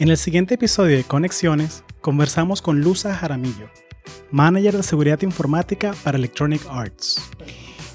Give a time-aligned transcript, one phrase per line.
[0.00, 3.68] En el siguiente episodio de Conexiones, conversamos con Luza Jaramillo,
[4.30, 7.28] manager de seguridad informática para Electronic Arts.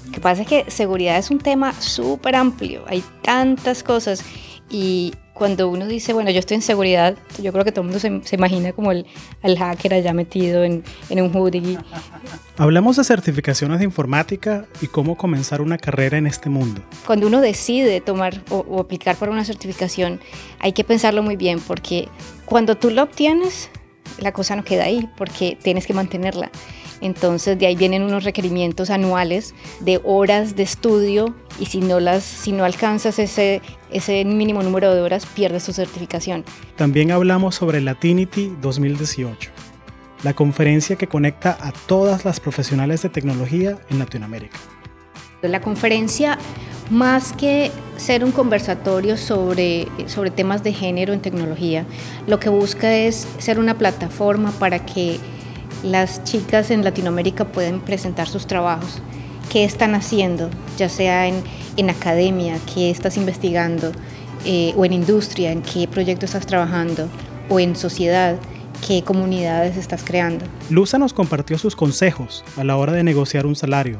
[0.04, 4.22] Lo que pasa es que seguridad es un tema súper amplio, hay tantas cosas
[4.68, 7.98] y cuando uno dice, bueno, yo estoy en seguridad, yo creo que todo el mundo
[7.98, 9.04] se, imagina como el,
[9.42, 11.76] el, hacker allá metido en, en un hoodie.
[12.56, 16.82] Hablamos de certificaciones de informática y cómo comenzar una carrera en este mundo.
[17.04, 20.20] Cuando uno decide tomar o, o aplicar para una certificación,
[20.60, 22.08] hay que pensarlo muy bien porque
[22.44, 23.70] cuando tú la obtienes,
[24.18, 26.52] la cosa no queda ahí porque tienes que mantenerla.
[27.00, 32.24] Entonces de ahí vienen unos requerimientos anuales de horas de estudio y si no, las,
[32.24, 36.44] si no alcanzas ese, ese mínimo número de horas, pierdes tu certificación.
[36.76, 39.50] También hablamos sobre Latinity 2018,
[40.22, 44.58] la conferencia que conecta a todas las profesionales de tecnología en Latinoamérica.
[45.42, 46.38] La conferencia,
[46.90, 51.84] más que ser un conversatorio sobre, sobre temas de género en tecnología,
[52.26, 55.18] lo que busca es ser una plataforma para que
[55.84, 59.02] las chicas en Latinoamérica pueden presentar sus trabajos,
[59.50, 61.42] qué están haciendo, ya sea en,
[61.76, 63.92] en academia, qué estás investigando,
[64.46, 67.08] eh, o en industria, en qué proyecto estás trabajando,
[67.48, 68.36] o en sociedad,
[68.86, 70.46] qué comunidades estás creando.
[70.70, 73.98] Luza nos compartió sus consejos a la hora de negociar un salario.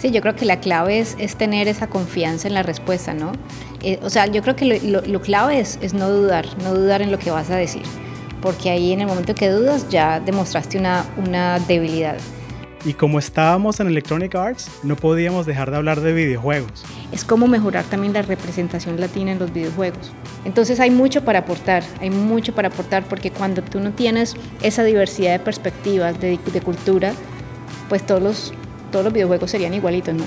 [0.00, 3.32] Sí, yo creo que la clave es, es tener esa confianza en la respuesta, ¿no?
[3.82, 6.74] Eh, o sea, yo creo que lo, lo, lo clave es, es no dudar, no
[6.74, 7.82] dudar en lo que vas a decir
[8.40, 12.16] porque ahí en el momento que dudas ya demostraste una, una debilidad.
[12.84, 16.84] Y como estábamos en Electronic Arts, no podíamos dejar de hablar de videojuegos.
[17.10, 20.12] Es como mejorar también la representación latina en los videojuegos.
[20.44, 24.84] Entonces hay mucho para aportar, hay mucho para aportar porque cuando tú no tienes esa
[24.84, 27.12] diversidad de perspectivas, de, de cultura,
[27.88, 28.54] pues todos los,
[28.92, 30.24] todos los videojuegos serían igualitos, ¿no?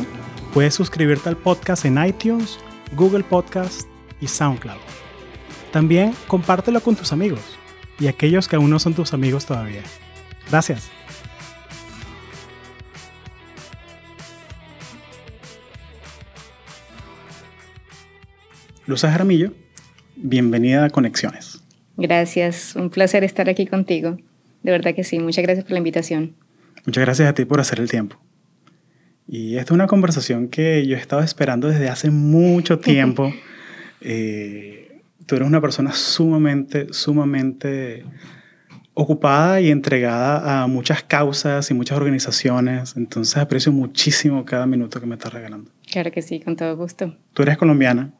[0.53, 2.59] Puedes suscribirte al podcast en iTunes,
[2.97, 3.88] Google Podcast
[4.19, 4.77] y SoundCloud.
[5.71, 7.39] También compártelo con tus amigos
[8.01, 9.84] y aquellos que aún no son tus amigos todavía.
[10.50, 10.89] Gracias.
[18.88, 19.53] Luz Jaramillo,
[20.16, 21.62] bienvenida a Conexiones.
[21.95, 24.18] Gracias, un placer estar aquí contigo.
[24.63, 26.35] De verdad que sí, muchas gracias por la invitación.
[26.88, 28.19] Muchas gracias a ti por hacer el tiempo.
[29.28, 33.31] Y esta es una conversación que yo he estado esperando desde hace mucho tiempo.
[34.01, 34.81] eh,
[35.31, 38.03] tú eres una persona sumamente, sumamente
[38.94, 42.96] ocupada y entregada a muchas causas y muchas organizaciones.
[42.97, 45.72] Entonces aprecio muchísimo cada minuto que me estás regalando.
[45.90, 47.16] Claro que sí, con todo gusto.
[47.31, 48.12] Tú eres colombiana,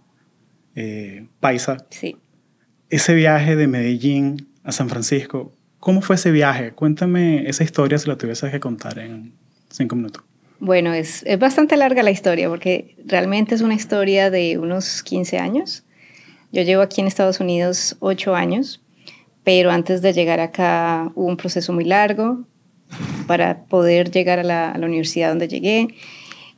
[0.74, 1.86] eh, paisa.
[1.90, 2.16] Sí.
[2.90, 6.72] Ese viaje de Medellín a San Francisco, ¿cómo fue ese viaje?
[6.72, 9.34] Cuéntame esa historia si la tuvieses que contar en
[9.70, 10.24] cinco minutos.
[10.62, 15.40] Bueno, es, es bastante larga la historia porque realmente es una historia de unos 15
[15.40, 15.84] años
[16.52, 18.82] yo llevo aquí en Estados Unidos ocho años,
[19.44, 22.46] pero antes de llegar acá hubo un proceso muy largo
[23.28, 25.88] para poder llegar a la, universidad donde llegué.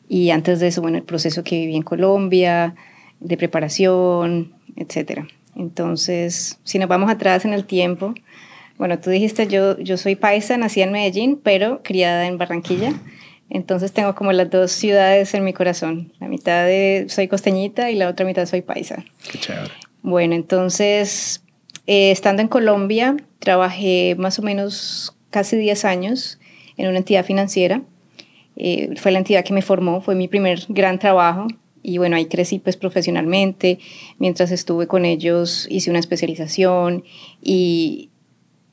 [0.09, 2.75] Y antes de eso, bueno, el proceso que viví en Colombia,
[3.19, 5.21] de preparación, etc.
[5.55, 8.13] Entonces, si nos vamos atrás en el tiempo,
[8.77, 12.93] bueno, tú dijiste, yo, yo soy paisa, nací en Medellín, pero criada en Barranquilla.
[13.53, 16.11] Entonces tengo como las dos ciudades en mi corazón.
[16.19, 19.05] La mitad de soy costeñita y la otra mitad soy paisa.
[19.31, 19.69] Qué chévere.
[20.01, 21.43] Bueno, entonces,
[21.85, 26.39] eh, estando en Colombia, trabajé más o menos casi 10 años
[26.77, 27.83] en una entidad financiera.
[28.55, 31.45] Eh, fue la entidad que me formó, fue mi primer gran trabajo.
[31.83, 33.77] Y bueno, ahí crecí pues profesionalmente.
[34.17, 37.03] Mientras estuve con ellos hice una especialización
[37.39, 38.09] y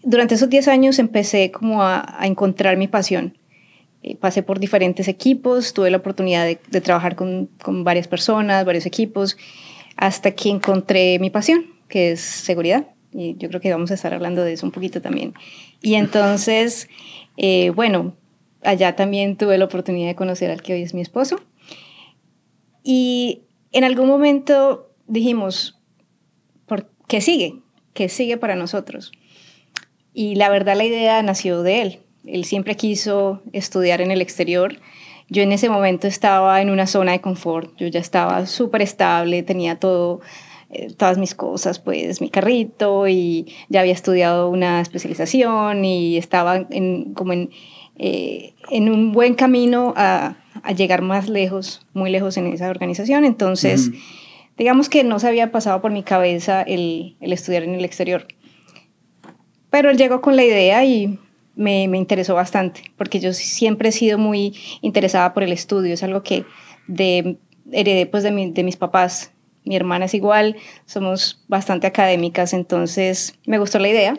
[0.02, 3.36] durante esos 10 años empecé como a, a encontrar mi pasión.
[4.02, 8.86] Eh, pasé por diferentes equipos, tuve la oportunidad de, trabajar con, con varias personas, varios
[8.86, 9.36] equipos
[9.96, 12.86] hasta que encontré mi pasión, que es seguridad.
[13.12, 15.34] Y yo creo que vamos a estar hablando de eso un poquito también.
[15.82, 16.88] Y entonces,
[17.36, 18.16] eh, bueno,
[18.62, 21.40] allá también tuve la oportunidad de conocer al que hoy es mi esposo.
[22.82, 23.42] Y
[23.72, 25.78] en algún momento dijimos,
[26.66, 27.60] ¿por qué sigue?
[27.92, 29.12] ¿Qué sigue para nosotros?
[30.14, 32.00] Y la verdad la idea nació de él.
[32.24, 34.78] Él siempre quiso estudiar en el exterior
[35.30, 39.44] yo en ese momento estaba en una zona de confort, yo ya estaba súper estable,
[39.44, 40.20] tenía todo,
[40.70, 46.66] eh, todas mis cosas, pues mi carrito y ya había estudiado una especialización y estaba
[46.70, 47.50] en, como en,
[47.96, 53.24] eh, en un buen camino a, a, llegar más lejos, muy lejos en esa organización.
[53.24, 53.94] Entonces, mm.
[54.58, 58.26] digamos que no se había pasado por mi cabeza el, el estudiar en el exterior.
[59.70, 61.20] Pero él llegó con la idea y
[61.56, 66.02] me, me, interesó bastante, porque yo siempre he sido muy interesada por el estudio, es
[66.02, 66.44] algo que
[66.86, 67.38] de,
[67.72, 69.32] heredé pues de, mi, de mis papás,
[69.64, 70.56] mi hermana es igual,
[70.86, 74.18] somos bastante académicas, entonces me gustó la idea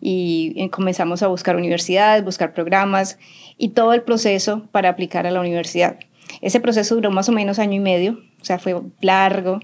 [0.00, 3.18] y comenzamos a buscar universidades, buscar programas
[3.56, 5.98] y todo el proceso para aplicar a la universidad.
[6.40, 9.60] Ese proceso duró más o menos año y medio, o sea, fue largo,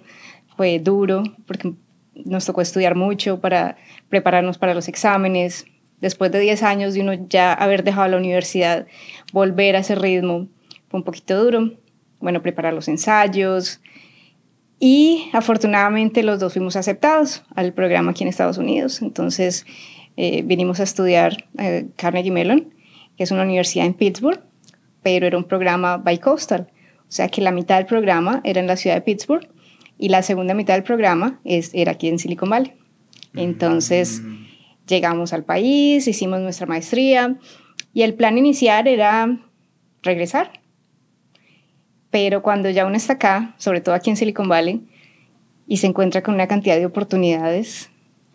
[0.57, 1.75] fue duro, porque
[2.15, 3.77] nos tocó estudiar mucho para
[4.09, 5.67] prepararnos para los exámenes.
[6.01, 8.87] Después de 10 años de uno ya haber dejado la universidad,
[9.33, 10.49] volver a ese ritmo
[10.89, 11.73] fue un poquito duro.
[12.21, 13.81] Bueno, preparar los ensayos.
[14.79, 19.03] Y afortunadamente los dos fuimos aceptados al programa aquí en Estados Unidos.
[19.03, 19.67] Entonces
[20.17, 22.73] eh, vinimos a estudiar eh, Carnegie Mellon,
[23.17, 24.41] que es una universidad en Pittsburgh,
[25.03, 26.69] pero era un programa bicoastal.
[27.01, 29.49] O sea que la mitad del programa era en la ciudad de Pittsburgh
[29.99, 32.73] y la segunda mitad del programa es, era aquí en Silicon Valley.
[33.35, 34.50] Entonces mm.
[34.91, 37.39] Llegamos al país, hicimos nuestra maestría
[37.95, 39.39] y el plan inicial era
[40.03, 40.61] regresar.
[42.11, 44.87] Pero cuando ya uno está acá, sobre todo aquí en Silicon Valley,
[45.67, 47.91] y se encuentra con una cantidad de oportunidades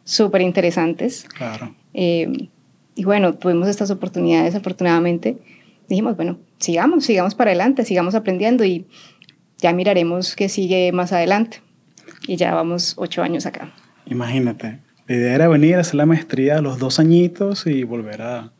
[0.06, 1.26] súper interesantes.
[1.26, 1.76] Claro.
[1.94, 2.50] Eh,
[2.96, 5.38] y bueno, tuvimos estas oportunidades afortunadamente.
[5.90, 8.88] Dijimos, bueno, sigamos, sigamos para adelante, sigamos aprendiendo y
[9.58, 11.62] ya miraremos qué sigue más adelante.
[12.26, 13.74] Y ya vamos ocho años acá.
[14.06, 18.22] Imagínate, la idea era venir a hacer la maestría a los dos añitos y volver
[18.22, 18.52] a,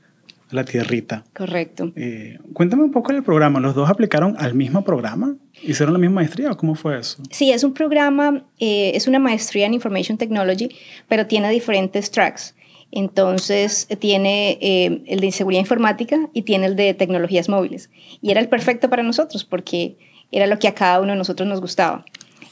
[0.52, 1.24] la tierrita.
[1.34, 1.92] Correcto.
[1.96, 3.60] Eh, cuéntame un poco del programa.
[3.60, 5.36] ¿Los dos aplicaron al mismo programa?
[5.62, 7.22] ¿Hicieron la misma maestría o cómo fue eso?
[7.32, 10.70] Sí, es un programa, eh, es una maestría en Information Technology,
[11.08, 12.56] pero tiene diferentes tracks.
[12.92, 17.90] Entonces tiene eh, el de seguridad informática y tiene el de tecnologías móviles.
[18.22, 19.98] Y era el perfecto para nosotros porque
[20.32, 22.06] era lo que a cada uno de nosotros nos gustaba.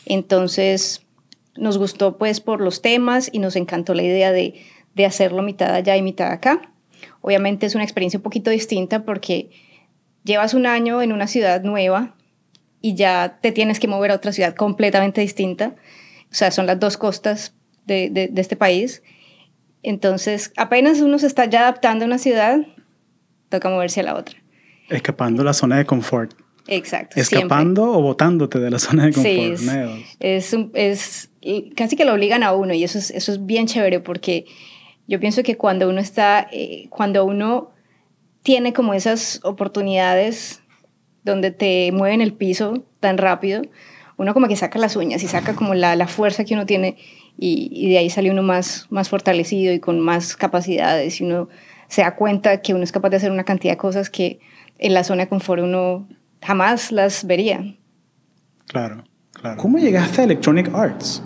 [0.06, 1.03] Entonces,
[1.56, 4.56] nos gustó pues por los temas y nos encantó la idea de,
[4.96, 6.74] de hacerlo mitad allá y mitad acá.
[7.22, 9.52] Obviamente es una experiencia un poquito distinta porque
[10.24, 12.16] llevas un año en una ciudad nueva
[12.82, 15.76] y ya te tienes que mover a otra ciudad completamente distinta.
[16.32, 17.56] O sea, son las dos costas
[17.86, 19.04] de, de, este país.
[19.84, 22.60] Entonces, apenas uno se está ya adaptando a una ciudad,
[23.50, 24.38] toca moverse a la otra.
[24.90, 26.34] Escapando la zona de confort.
[26.68, 27.20] Exacto.
[27.20, 29.58] Escapando o botándote de la zona de confort.
[29.58, 31.30] Sí, es, es,
[31.76, 34.46] casi que lo obligan a uno y eso es, eso es bien chévere porque
[35.08, 37.72] yo pienso que cuando uno está, eh, cuando uno
[38.44, 40.62] tiene como esas oportunidades
[41.24, 43.62] donde te mueven el piso tan rápido,
[44.18, 46.98] uno como que saca las uñas y saca como la, la fuerza que uno tiene
[47.38, 51.50] y, y, de ahí sale uno más, más fortalecido y con más capacidades y uno
[51.88, 54.40] se da cuenta que uno es capaz de hacer una cantidad de cosas que
[54.78, 56.08] en la zona de confort uno
[56.44, 57.78] jamás las vería.
[58.68, 59.62] Claro, claro.
[59.62, 61.24] ¿Cómo llegaste a Electronic Arts?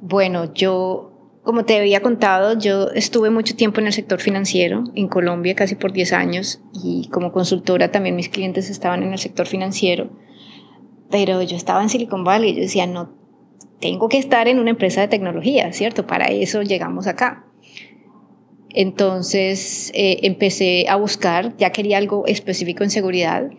[0.00, 5.08] Bueno, yo, como te había contado, yo estuve mucho tiempo en el sector financiero en
[5.08, 9.46] Colombia, casi por 10 años, y como consultora también mis clientes estaban en el sector
[9.46, 10.10] financiero,
[11.10, 13.18] pero yo estaba en Silicon Valley y yo decía, no,
[13.80, 16.06] tengo que estar en una empresa de tecnología, ¿cierto?
[16.06, 17.47] Para eso llegamos acá.
[18.74, 23.50] Entonces eh, empecé a buscar, ya quería algo específico en seguridad.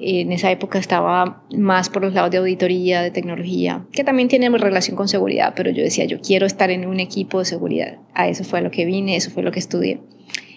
[0.00, 4.48] En esa época estaba más por los lados de auditoría, de tecnología, que también tiene
[4.50, 7.98] relación con seguridad, pero yo decía, yo quiero estar en un equipo de seguridad.
[8.12, 10.00] A eso fue lo que vine, eso fue lo que estudié.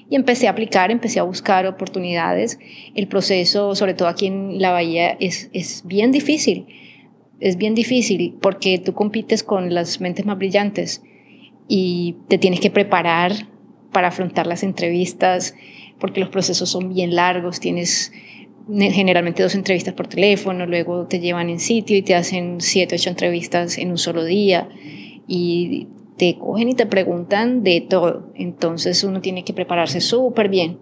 [0.10, 2.60] Y empecé a aplicar, empecé a buscar oportunidades.
[2.96, 6.66] El proceso, sobre todo aquí en la Bahía, es, es bien difícil.
[7.40, 11.04] Es bien difícil porque tú compites con las mentes más brillantes
[11.68, 13.34] y te tienes que preparar
[13.92, 15.56] para afrontar las entrevistas,
[16.00, 18.12] porque los procesos son bien largos, tienes
[18.70, 23.10] generalmente dos entrevistas por teléfono, luego te llevan en sitio y te hacen siete, ocho
[23.10, 24.68] entrevistas en un solo día
[25.28, 28.30] y te cogen y te preguntan de todo.
[28.36, 30.80] Entonces uno tiene que prepararse súper bien,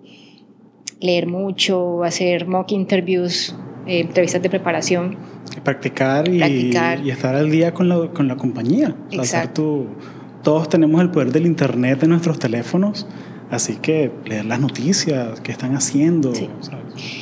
[1.00, 5.18] leer mucho, hacer mock interviews, eh, entrevistas de preparación.
[5.64, 8.96] Practicar y, y, estar al día con la, con la compañía.
[9.12, 9.86] Exacto
[10.46, 13.08] todos tenemos el poder del Internet en nuestros teléfonos,
[13.50, 16.32] así que leer las noticias, qué están haciendo.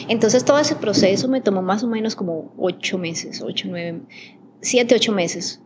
[0.10, 4.01] Entonces todo ese proceso me tomó más o menos como ocho meses, ocho, nueve,
[4.62, 5.62] siete, ocho meses.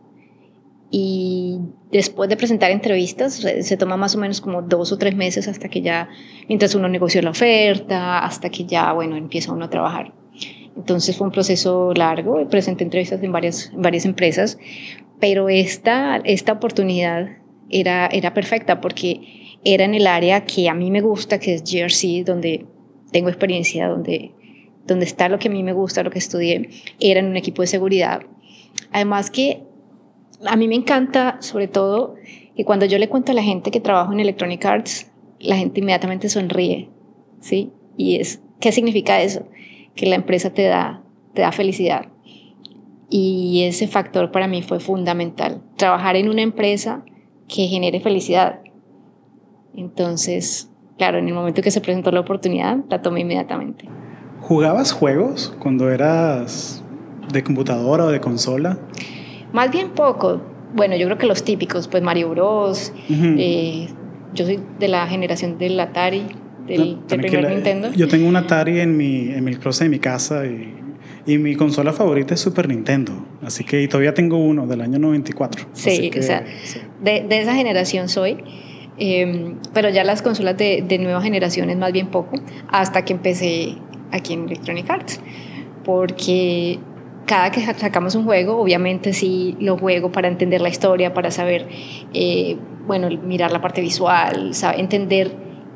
[0.90, 1.58] Y
[1.90, 5.68] después de presentar entrevistas, se toma más o menos como dos o tres meses hasta
[5.68, 6.08] que ya,
[6.48, 10.14] mientras uno negoció la oferta, hasta que ya, bueno, empieza uno a trabajar.
[10.76, 14.58] Entonces fue un proceso largo, presenté entrevistas en varias, en varias empresas,
[15.18, 17.30] pero esta, esta oportunidad
[17.70, 21.62] era, era perfecta porque era en el área que a mí me gusta, que es
[21.62, 22.66] GRC, donde
[23.10, 24.32] tengo experiencia, donde,
[24.86, 26.70] donde está lo que a mí me gusta, lo que estudié,
[27.00, 28.22] era en un equipo de seguridad.
[28.92, 29.62] Además que
[30.46, 32.14] a mí me encanta, sobre todo,
[32.56, 35.10] que cuando yo le cuento a la gente que trabajo en Electronic Arts,
[35.40, 36.88] la gente inmediatamente sonríe,
[37.40, 37.72] ¿sí?
[37.96, 39.46] Y es, ¿qué significa eso?
[39.94, 41.02] Que la empresa te da,
[41.34, 42.08] te da felicidad.
[43.10, 45.62] Y ese factor para mí fue fundamental.
[45.76, 47.04] Trabajar en una empresa
[47.48, 48.60] que genere felicidad.
[49.74, 53.88] Entonces, claro, en el momento que se presentó la oportunidad, la tomé inmediatamente.
[54.40, 56.84] ¿Jugabas juegos cuando eras
[57.32, 58.78] de computadora o de consola?
[59.52, 60.42] Más bien poco.
[60.74, 62.92] Bueno, yo creo que los típicos, pues Mario Bros.
[63.08, 63.88] Eh,
[64.34, 66.26] yo soy de la generación del Atari,
[66.66, 67.90] del, primer Nintendo.
[67.92, 70.74] Yo tengo un Atari en mi, en mi closet de mi casa y,
[71.26, 73.12] y, mi consola favorita es Super Nintendo.
[73.42, 75.66] Así que y todavía tengo uno del año 94.
[75.72, 76.44] Sí, o sea,
[77.00, 78.38] De, de, esa generación soy.
[78.98, 82.36] Em, pero ya las consolas de, de nueva generación es más bien poco,
[82.68, 83.76] hasta que empecé
[84.10, 85.20] aquí en Electronic Arts.
[85.84, 86.80] Porque
[87.28, 91.68] cada que sacamos un juego, obviamente sí lo juego para entender la historia, para saber,
[92.12, 95.30] eh, bueno, mirar la parte visual, saber, entender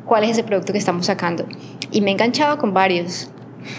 [0.05, 1.47] cuál es ese producto que estamos sacando.
[1.93, 3.31] Y me he enganchado con varios.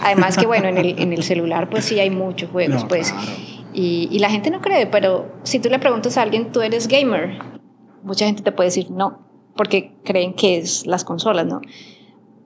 [0.01, 3.13] Además que, bueno, en el, en el celular pues sí hay muchos juegos, pues.
[3.73, 7.39] Y, la gente no cree, pero si tú le preguntas a alguien, ¿tú eres gamer?
[8.03, 9.19] Mucha gente te puede decir no,
[9.55, 11.61] porque creen que es las consolas, ¿no?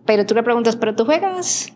[0.05, 1.74] Pero tú le preguntas, ¿pero tú juegas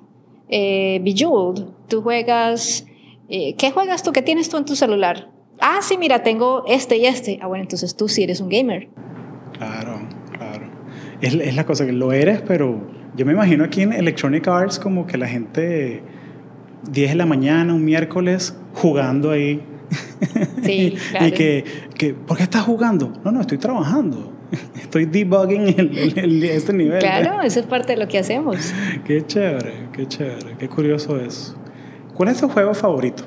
[0.48, 1.66] eh, Bejeweled?
[1.90, 2.86] ¿Tú juegas
[3.34, 4.12] eh, ¿qué juegas tú?
[4.12, 5.30] ¿Qué tienes tú en tu celular?
[5.62, 7.40] Ah, sí, mira, tengo este y este.
[7.42, 8.90] Ah, bueno, entonces tú sí eres un gamer.
[9.58, 10.02] Claro,
[10.38, 10.70] claro.
[11.22, 12.82] Es la cosa que lo eres, pero
[13.16, 16.04] yo me imagino aquí en Electronic Arts como que la gente
[16.90, 19.64] 10 de la mañana, un miércoles, jugando ahí.
[20.64, 21.28] Sí, claro.
[21.28, 21.66] y que,
[21.98, 23.12] que, ¿por qué estás jugando?
[23.26, 24.32] No, no, estoy trabajando.
[24.82, 27.00] Estoy debugging el, el, este nivel.
[27.00, 28.74] Claro, eso es parte de lo que hacemos.
[29.06, 31.56] Qué chévere, qué chévere, qué curioso es.
[32.14, 33.24] ¿Cuál es tu juego favorito?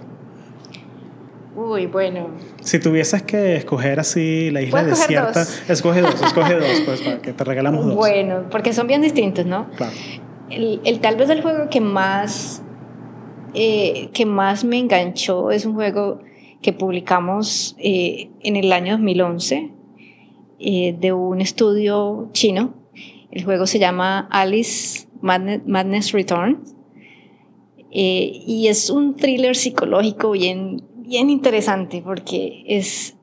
[1.57, 2.29] Uy, bueno.
[2.63, 5.63] Si tuvieses que escoger así la isla desierta, dos?
[5.69, 7.95] escoge dos, escoge dos, pues para que te regalamos dos.
[7.95, 9.71] Bueno, porque son bien distintos, ¿no?
[9.77, 9.93] Claro.
[10.51, 12.63] El, el tal vez el juego que más,
[13.55, 16.21] eh, que más me enganchó es un juego
[16.65, 19.71] que publicamos eh, en el año 2011
[20.59, 22.75] eh, de un estudio chino.
[23.31, 26.75] El juego se llama Alice Madness, Madness Returns
[27.91, 33.17] eh, y es un thriller psicológico bien, bien interesante porque es,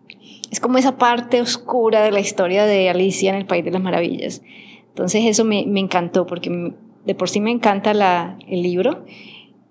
[0.51, 3.81] es como esa parte oscura de la historia de Alicia en el País de las
[3.81, 4.43] Maravillas.
[4.89, 6.73] Entonces eso me, me encantó porque
[7.05, 9.03] de por sí me encanta la, el libro.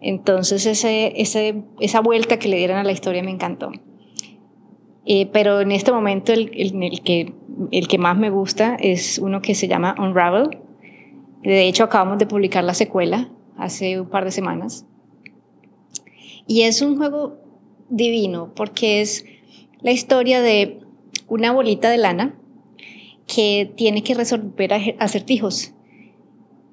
[0.01, 3.71] Entonces ese, ese, esa vuelta que le dieron a la historia me encantó.
[5.07, 7.35] Eh, pero en este momento el, el, el, que,
[7.71, 10.59] el que más me gusta es uno que se llama Unravel.
[11.43, 14.87] De hecho acabamos de publicar la secuela hace un par de semanas.
[16.47, 17.39] Y es un juego
[17.89, 19.25] divino porque es
[19.83, 20.81] la historia de
[21.29, 22.35] una bolita de lana
[23.27, 25.73] que tiene que resolver acertijos.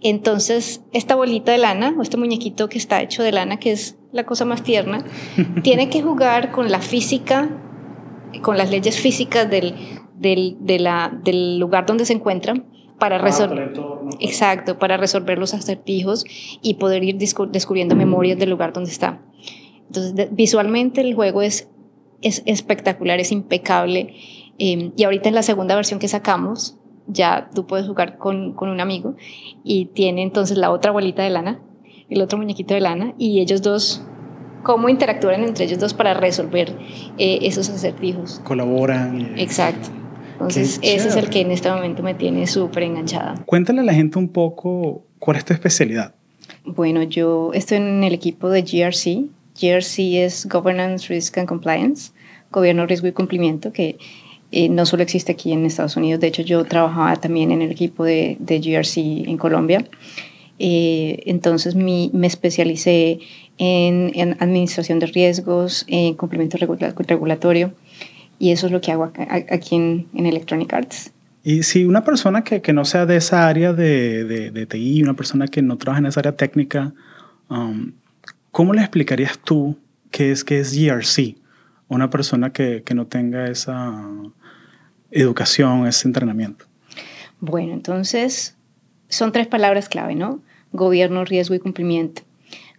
[0.02, 3.98] Entonces, esta bolita de lana, o este muñequito que está hecho de lana, que es
[4.12, 5.04] la cosa más tierna,
[5.64, 7.50] tiene que jugar con la física,
[8.42, 9.76] con las leyes físicas del,
[10.16, 12.64] del, de la, del lugar donde se encuentra
[13.00, 13.74] para resolver
[14.20, 16.26] exacto para resolver los acertijos
[16.64, 19.22] y poder ir descubriendo memorias del lugar donde está
[19.88, 21.70] entonces, visualmente el juego es,
[22.22, 24.14] es espectacular, es impecable.
[24.60, 26.78] Eh, y ahorita en la segunda versión que sacamos,
[27.08, 29.16] ya tú puedes jugar con, con, un amigo
[29.64, 31.60] y tiene entonces la otra bolita de lana,
[32.10, 34.04] el otro muñequito de lana, y ellos dos,
[34.64, 36.78] cómo interactúan entre ellos dos para resolver
[37.18, 38.42] eh, esos acertijos.
[38.44, 39.38] Colaboran.
[39.38, 39.90] Exacto.
[40.34, 43.44] Entonces, ese es el que en este momento me tiene súper enganchada.
[43.48, 46.14] Cuéntale a la gente un poco cuál es tu especialidad.
[46.64, 49.26] Bueno, yo estoy en el equipo de GRC,
[49.60, 52.12] GRC es Governance, Risk and Compliance,
[52.52, 53.98] Gobierno, Riesgo y Cumplimiento, que
[54.52, 57.72] eh, no solo existe aquí en Estados Unidos, de hecho yo trabajaba también en el
[57.72, 59.86] equipo de, de GRC en Colombia.
[60.60, 63.20] Eh, entonces mi, me especialicé
[63.58, 67.74] en, en, administración de riesgos, en cumplimiento regulatorio,
[68.40, 71.12] y eso es lo que hago aquí en, en Electronic Arts.
[71.44, 75.04] Y si una persona que, que, no sea de esa área de, de, de, TI,
[75.04, 76.94] una persona que no trabaja en esa área técnica,
[77.50, 77.92] um,
[78.58, 79.78] ¿Cómo le explicarías tú
[80.10, 81.36] qué es, qué es GRC
[81.90, 83.94] una persona que, que no tenga esa
[85.12, 86.66] educación, ese entrenamiento?
[87.40, 88.56] Bueno, entonces
[89.10, 90.42] son tres palabras clave, ¿no?
[90.72, 92.24] Gobierno, riesgo y cumplimiento.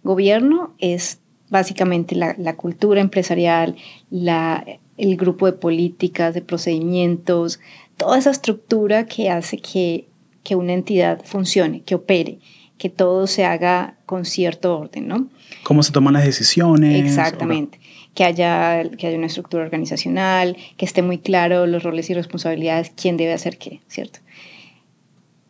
[0.03, 3.75] Gobierno es básicamente la, la cultura empresarial,
[4.11, 4.65] la,
[4.97, 7.59] el grupo de políticas, de procedimientos,
[7.97, 10.07] toda esa estructura que hace que,
[10.43, 12.39] que una entidad funcione, que opere,
[12.77, 15.27] que todo se haga con cierto orden, ¿no?
[15.63, 17.05] cómo se toman las decisiones.
[17.05, 17.79] Exactamente.
[18.19, 22.91] Que haya, que haya una estructura organizacional, que esté muy claro los roles y responsabilidades,
[22.93, 24.19] quién debe hacer qué, ¿cierto?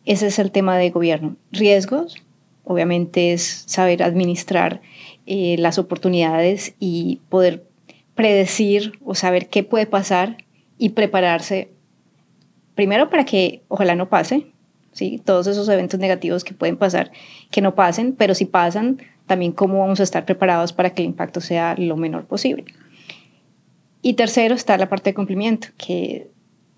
[0.04, 1.34] Ese es el tema de gobierno.
[1.50, 2.22] Riesgos,
[2.62, 4.82] obviamente, es saber administrar
[5.26, 7.66] eh, las oportunidades y poder
[8.14, 10.36] predecir o saber qué puede pasar
[10.78, 11.70] y prepararse
[12.76, 14.46] primero para que ojalá no pase,
[14.92, 15.20] ¿sí?
[15.24, 17.10] todos esos eventos negativos que pueden pasar,
[17.50, 18.98] que no pasen, pero si pasan,
[19.30, 22.64] también cómo vamos a estar preparados para que el impacto sea lo menor posible.
[24.02, 26.32] Y tercero está la parte de cumplimiento, que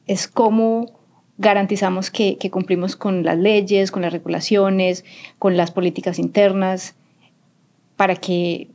[0.06, 1.00] es cómo
[1.38, 5.06] garantizamos que, cumplimos con las leyes, con las regulaciones,
[5.38, 6.94] con las políticas internas,
[7.96, 8.68] para que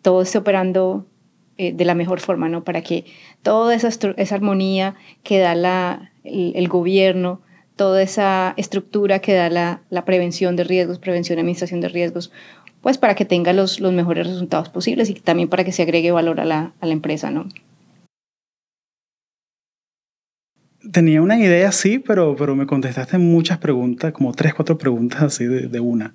[0.00, 1.04] todo esté operando
[1.56, 2.62] eh, de la mejor forma, ¿no?
[2.62, 3.04] Para que
[3.42, 3.88] toda esa,
[4.32, 4.94] armonía
[5.24, 7.40] que da la, el, gobierno,
[7.74, 12.30] toda esa estructura que da la, la, prevención de riesgos, prevención y administración de riesgos,
[12.82, 16.10] pues para que tenga los, los mejores resultados posibles y también para que se agregue
[16.10, 17.48] valor a la, a la empresa, ¿no?
[20.92, 25.44] Tenía una idea, sí, pero, pero me contestaste muchas preguntas, como tres, cuatro preguntas así
[25.44, 26.12] de, de una.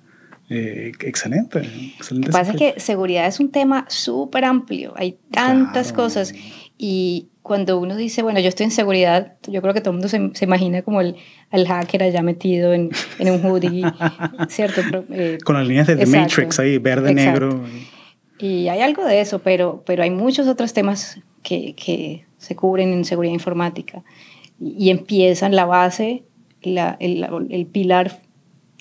[0.50, 1.58] Eh, excelente.
[1.58, 6.34] excelente Lo que pasa es que seguridad es un tema súper amplio, hay tantas cosas
[6.78, 10.08] y cuando uno dice, bueno, yo estoy en seguridad, yo creo que todo el mundo
[10.08, 11.16] se, se imagina como el,
[11.50, 13.82] el, hacker allá metido en, en un hoodie,
[14.48, 15.04] ¿cierto?
[15.10, 17.64] Eh, Con las líneas de The Matrix ahí, verde, negro.
[18.38, 22.92] Y hay algo de eso, pero, pero hay muchos otros temas que, que se cubren
[22.92, 24.04] en seguridad informática
[24.60, 26.24] y, empiezan la base,
[26.62, 28.20] la, el, el, pilar,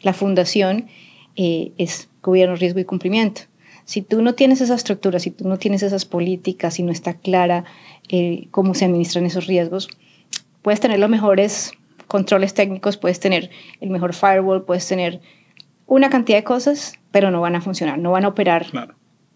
[0.02, 0.88] la fundación
[1.36, 3.42] eh, es gobierno, riesgo y cumplimiento.
[3.88, 7.14] Si tú no tienes esa estructura, si tú no tienes esas políticas, si no está
[7.14, 7.64] clara
[8.10, 9.88] eh, cómo se administran esos riesgos,
[10.62, 11.72] puedes tener los mejores
[12.06, 15.22] controles técnicos, puedes tener el mejor firewall, puedes tener
[15.86, 18.66] una cantidad de cosas, pero no van a funcionar, no van a operar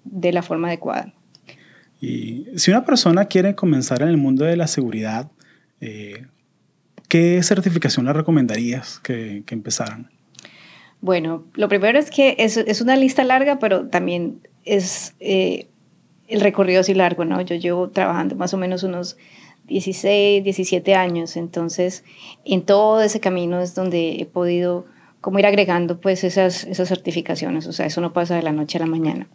[0.04, 1.14] de la forma adecuada.
[2.02, 5.32] Y si una persona quiere comenzar en el mundo de la seguridad,
[5.80, 6.26] eh,
[7.08, 10.10] ¿qué certificación le recomendarías que, que, empezaran?
[11.02, 15.68] Bueno, lo primero es que es, es una lista larga, pero también es eh,
[16.28, 17.42] el recorrido así largo, ¿no?
[17.42, 19.18] Yo llevo trabajando más o menos unos
[19.66, 22.04] 16, 17 años, entonces
[22.46, 24.86] en todo ese camino es donde he podido
[25.22, 28.78] como ir agregando pues esas, esas certificaciones, o sea, eso no pasa de la noche
[28.78, 29.28] a la mañana.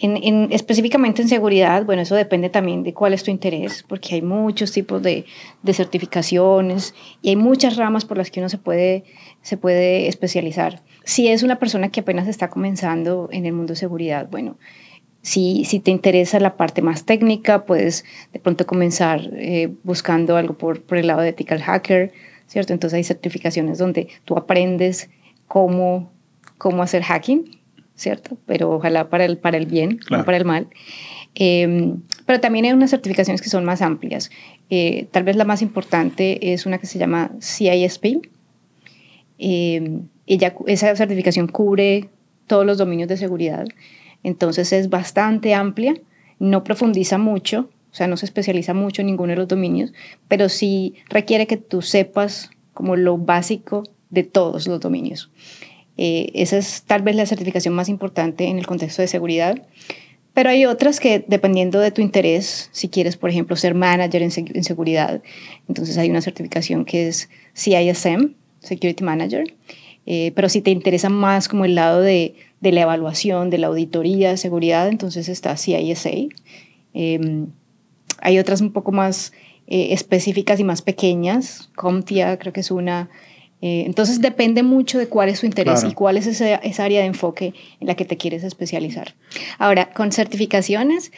[0.00, 4.22] En, específicamente en seguridad, bueno, eso depende también de cuál es tu interés, porque hay
[4.22, 5.24] muchos tipos de,
[5.62, 9.04] de, certificaciones y hay muchas ramas por las que uno se puede,
[9.42, 10.82] se puede especializar.
[11.04, 14.56] Si es una persona que apenas está comenzando en el mundo de seguridad, bueno,
[15.22, 20.54] si, si te interesa la parte más técnica, puedes de pronto comenzar eh, buscando algo
[20.54, 22.12] por, por el lado de ethical hacker,
[22.48, 22.72] ¿cierto?
[22.72, 25.08] Entonces hay certificaciones donde tú aprendes
[25.46, 26.10] cómo,
[26.58, 27.63] cómo hacer hacking
[27.94, 28.38] ¿cierto?
[28.46, 30.68] Pero ojalá para el, para el bien, no para el mal.
[31.34, 34.30] Em, pero también hay unas certificaciones que son más amplias.
[34.70, 38.28] Eh, tal vez la más importante es una que se llama CISP.
[39.38, 42.08] Em, ella, esa certificación cubre
[42.46, 43.66] todos los dominios de seguridad,
[44.22, 45.94] entonces es bastante amplia,
[46.38, 49.92] no profundiza mucho, o sea, no se especializa mucho en ninguno de los dominios,
[50.28, 55.30] pero sí requiere que tú sepas como lo básico de todos los dominios.
[55.96, 59.62] Eh, esa es tal vez la certificación más importante en el contexto de seguridad.
[60.32, 64.64] Pero hay otras que, dependiendo de tu interés, si quieres, por ejemplo, ser manager en,
[64.64, 65.22] seguridad,
[65.68, 69.44] entonces hay una certificación que es CISM, Security Manager.
[70.06, 73.68] Eh, pero si te interesa más como el lado de, de, la evaluación, de la
[73.68, 76.10] auditoría de seguridad, entonces está CISA.
[76.94, 77.46] Em,
[78.20, 79.32] hay otras un poco más
[79.66, 81.70] eh, específicas y más pequeñas.
[81.76, 83.08] CompTIA creo que es una
[83.60, 87.00] eh, entonces depende mucho de cuál es tu interés y cuál es esa, esa, área
[87.00, 89.14] de enfoque en la que te quieres especializar.
[89.58, 91.12] Ahora, con certificaciones,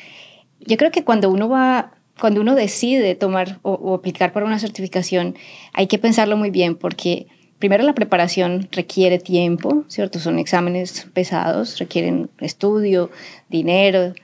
[0.60, 5.36] yo creo que cuando uno va, cuando uno decide tomar o, aplicar para una certificación,
[5.72, 7.26] hay que pensarlo muy bien porque
[7.58, 10.18] primero la preparación requiere tiempo, ¿cierto?
[10.18, 13.10] Son exámenes pesados, requieren estudio,
[13.48, 14.14] dinero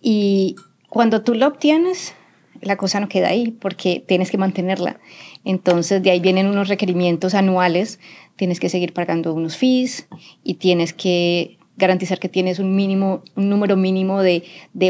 [0.00, 0.56] y
[0.88, 2.14] cuando tú lo obtienes,
[2.62, 4.98] la cosa no queda ahí porque tienes que mantenerla.
[5.46, 8.00] Entonces, de ahí vienen unos requerimientos anuales,
[8.34, 10.08] tienes que seguir pagando unos fees
[10.42, 14.42] y tienes que garantizar que tienes un, mínimo, un número mínimo de,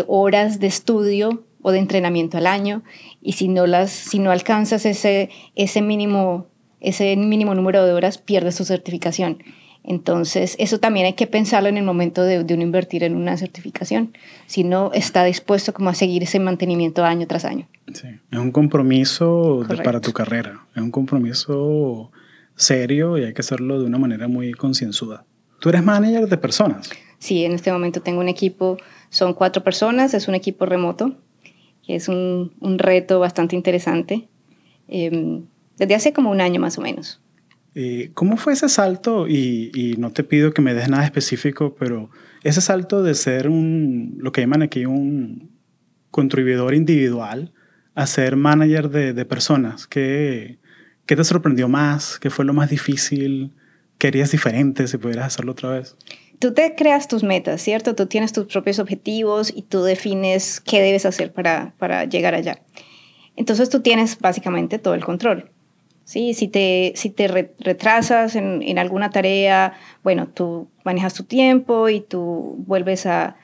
[0.07, 2.83] horas de estudio o de entrenamiento al año
[3.21, 6.47] y si no, las, si no alcanzas ese, ese, mínimo,
[6.81, 9.43] ese mínimo número de horas, pierdes tu certificación.
[9.87, 13.37] Entonces, eso también hay que pensarlo en el momento de, de uno invertir en una
[13.37, 14.13] certificación,
[14.47, 17.69] si no está dispuesto como a seguir ese mantenimiento año tras año.
[17.93, 22.11] Sí, es un compromiso para tu carrera, es un compromiso
[22.57, 25.25] serio y hay que hacerlo de una manera muy concienzuda.
[25.61, 26.91] ¿Tú eres manager de personas?
[27.19, 31.15] Sí, en este momento tengo un equipo, son cuatro personas, es un equipo remoto,
[31.87, 34.27] que es un, un reto bastante interesante,
[34.89, 35.43] eh,
[35.79, 37.21] desde hace como un año más o menos.
[37.79, 39.29] Eh, ¿Cómo fue ese salto?
[39.29, 42.09] Y, no te pido que me des nada específico, pero
[42.43, 45.51] ese salto de ser un, lo que llaman aquí un
[46.11, 47.53] contribuidor individual
[47.95, 49.87] a ser manager de, de personas?
[49.87, 50.59] ¿Qué,
[51.05, 52.19] ¿Qué te sorprendió más?
[52.19, 53.53] ¿Qué fue lo más difícil?
[53.99, 55.97] ¿Qué harías diferente si pudieras hacerlo otra vez?
[56.39, 57.95] Tú te creas tus metas, ¿cierto?
[57.95, 62.63] Tú tienes tus propios objetivos y tú defines qué debes hacer para, para llegar allá.
[63.37, 65.51] Entonces tú tienes básicamente todo el control.
[66.07, 66.33] ¿Sí?
[66.33, 72.01] Si te, si te retrasas en, en, alguna tarea, bueno, tú manejas tu tiempo y
[72.01, 73.37] tú vuelves a,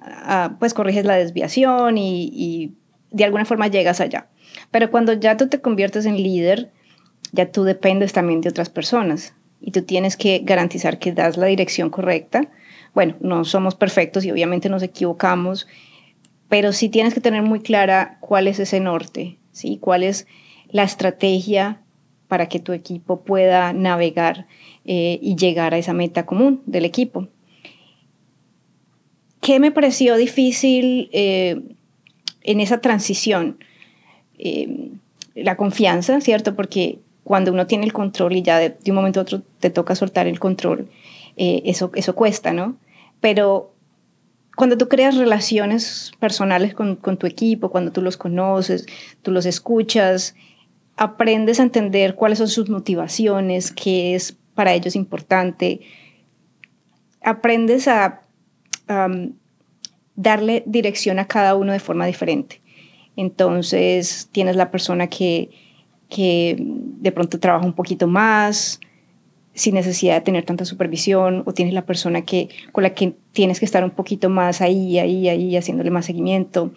[0.00, 2.74] a pues corriges la desviación y, y,
[3.10, 4.28] de alguna forma llegas allá.
[4.70, 6.70] Pero cuando ya tú te conviertes en líder,
[7.32, 11.46] ya tú dependes también de otras personas y tú tienes que garantizar que das la
[11.46, 12.48] dirección correcta.
[12.94, 15.66] Bueno, no somos perfectos y obviamente nos equivocamos,
[16.48, 19.78] pero sí tienes que tener muy clara cuál es ese norte, ¿sí?
[19.80, 20.28] cuál es
[20.68, 21.80] la estrategia
[22.30, 24.46] para que tu equipo pueda navegar
[24.84, 27.26] eh, y llegar a esa meta común del equipo.
[29.40, 31.60] ¿Qué me pareció difícil eh,
[32.42, 33.58] en esa transición?
[34.38, 34.92] Eh,
[35.34, 36.54] la confianza, ¿cierto?
[36.54, 39.96] Porque cuando uno tiene el control y ya de, un momento a otro te toca
[39.96, 40.88] soltar el control,
[41.36, 42.76] eso, eso cuesta, ¿no?
[43.20, 43.72] Pero
[44.54, 48.86] cuando tú creas relaciones personales con, con, tu equipo, cuando tú los conoces,
[49.22, 50.36] tú los escuchas,
[51.00, 55.80] aprendes a entender cuáles son sus motivaciones, qué es para ellos importante,
[57.22, 58.22] aprendes a
[60.14, 62.60] darle dirección a cada uno de forma diferente.
[63.16, 65.50] Entonces tienes la persona que
[66.10, 68.80] que de pronto trabaja un poquito más,
[69.54, 73.60] sin necesidad de tener tanta supervisión, o tienes la persona que, con la que tienes
[73.60, 76.72] que estar un poquito más ahí, ahí, ahí, haciéndole más seguimiento.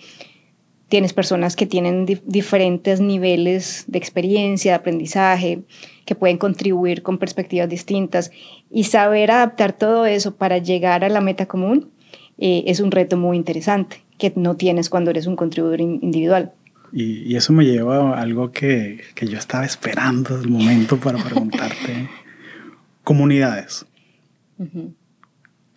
[0.89, 5.63] Tienes personas que tienen diferentes niveles de experiencia, de aprendizaje,
[6.05, 8.31] que pueden contribuir con perspectivas distintas.
[8.69, 11.89] Y saber adaptar todo eso para llegar a la meta común
[12.37, 16.53] eh, es un reto muy interesante que no tienes cuando eres un contribuidor individual.
[16.91, 22.07] Y, eso me lleva a algo que, que yo estaba esperando el momento para preguntarte.
[23.03, 23.85] Comunidades.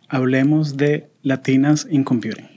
[0.08, 2.48] Hablemos de Latinas in Computing.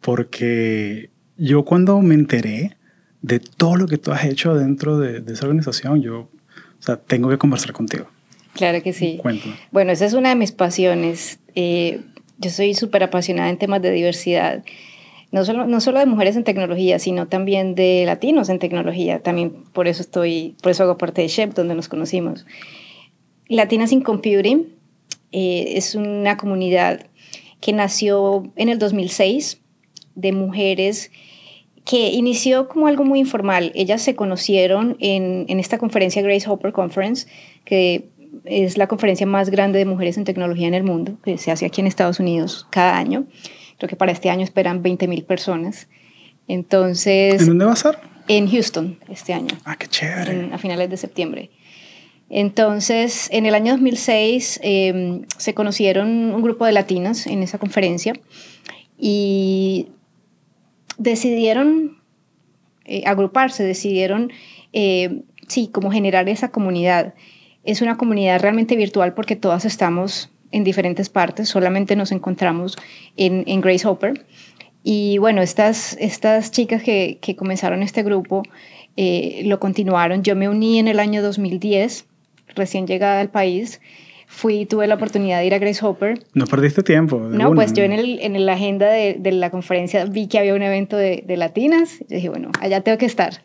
[0.00, 2.76] Porque yo cuando me enteré
[3.22, 7.28] de todo lo que tú has hecho dentro de, esa organización, yo o sea, tengo
[7.28, 8.06] que conversar contigo.
[8.54, 9.18] Claro que sí.
[9.20, 9.54] Cuéntame.
[9.70, 11.38] Bueno, esa es una de mis pasiones.
[11.54, 12.00] Eh,
[12.38, 14.64] yo soy súper apasionada en temas de diversidad
[15.32, 19.20] no solo, no solo de mujeres en tecnología, sino también de latinos en tecnología.
[19.20, 22.46] También por eso estoy, por eso hago parte de SHEP, donde nos conocimos.
[23.48, 24.68] Latinas in Computing
[25.32, 27.06] eh, es una comunidad
[27.60, 29.60] que nació en el 2006
[30.14, 31.12] de mujeres
[31.84, 33.72] que inició como algo muy informal.
[33.74, 37.26] Ellas se conocieron en, en esta conferencia Grace Hopper Conference,
[37.64, 38.08] que
[38.44, 41.66] es la conferencia más grande de mujeres en tecnología en el mundo, que se hace
[41.66, 43.26] aquí en Estados Unidos cada año.
[43.78, 45.88] Creo que para este año esperan 20.000 personas.
[46.48, 47.40] Entonces...
[47.40, 47.98] ¿En dónde va a ser?
[48.28, 49.56] En Houston este año.
[49.64, 50.50] Ah, qué chévere.
[50.52, 51.50] a finales de septiembre.
[52.28, 58.12] Entonces, en el año 2006 em, se conocieron un grupo de latinas en esa conferencia
[58.96, 59.88] y
[61.00, 61.98] decidieron
[62.84, 64.30] eh, agruparse, decidieron,
[64.72, 67.14] eh, sí, como generar esa comunidad.
[67.64, 72.76] Es una comunidad realmente virtual porque todas estamos en diferentes partes, solamente nos encontramos
[73.16, 74.26] en, Grace Hopper.
[74.82, 78.42] Y bueno, estas, estas chicas que, que comenzaron este grupo
[78.96, 80.22] eh, lo continuaron.
[80.22, 82.06] Yo me uní en el año 2010,
[82.54, 83.80] recién llegada al país.
[84.32, 86.20] Fui, tuve la oportunidad de ir a Grace Hopper.
[86.34, 87.18] ¿No perdiste tiempo?
[87.18, 90.54] No, pues yo en, el, en la agenda de, de, la conferencia vi que había
[90.54, 91.98] un evento de, de latinas.
[92.08, 93.42] Yo dije, bueno, allá tengo que estar.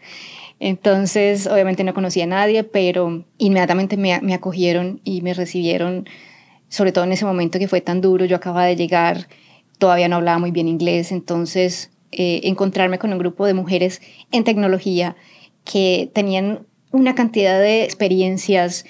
[0.59, 6.05] Entonces, obviamente no conocía a nadie, pero inmediatamente me, me acogieron y me recibieron
[6.69, 9.27] sobre todo en ese momento que fue tan duro, yo acababa de llegar,
[9.77, 14.43] todavía no hablaba muy bien inglés, entonces eh, encontrarme con un grupo de mujeres en
[14.43, 15.15] tecnología
[15.63, 18.85] que tenían una cantidad de experiencias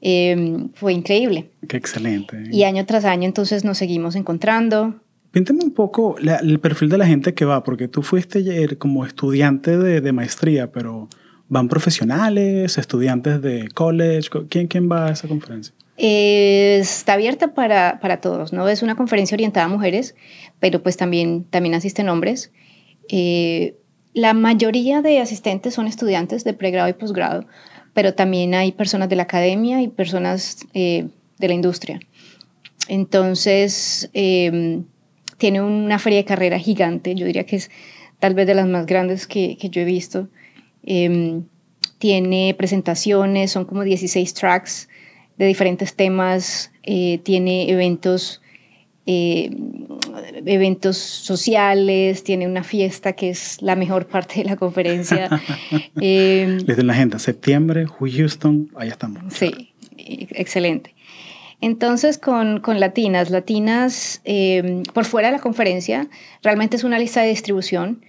[0.00, 1.50] em, fue increíble.
[1.68, 2.44] Qué excelente.
[2.50, 5.00] Y año tras año entonces nos seguimos encontrando.
[5.30, 9.04] Píntame un poco el perfil de la gente que va, porque tú fuiste ayer como
[9.04, 11.08] estudiante de, de maestría, pero
[11.48, 14.30] ¿van profesionales, estudiantes de college?
[14.48, 15.74] ¿Quién, quién va a esa conferencia?
[16.00, 18.68] está abierta para, para, todos, ¿no?
[18.68, 20.14] Es una conferencia orientada a mujeres,
[20.60, 22.52] pero pues también, también asisten hombres.
[23.08, 23.76] Eh,
[24.14, 27.46] la mayoría de asistentes son estudiantes de pregrado y posgrado,
[27.98, 31.98] pero también hay personas de la academia y personas eh, de la industria.
[32.86, 34.84] Entonces, em,
[35.36, 37.72] tiene una feria de carrera gigante, yo diría que es
[38.20, 40.28] tal vez de las más grandes que, que yo he visto.
[40.84, 41.46] Em,
[41.98, 44.88] tiene presentaciones, son como 16 tracks
[45.36, 48.42] de diferentes temas, eh, tiene eventos
[49.10, 49.50] eh,
[50.44, 55.30] eventos sociales, tiene una fiesta que es la mejor parte de la conferencia.
[56.02, 59.22] eh, Les la agenda, septiembre, Houston, ahí estamos.
[59.32, 60.94] Sí, excelente.
[61.62, 66.08] Entonces, con, con Latinas, Latinas, em, por fuera de la conferencia,
[66.42, 68.02] realmente es una lista de distribución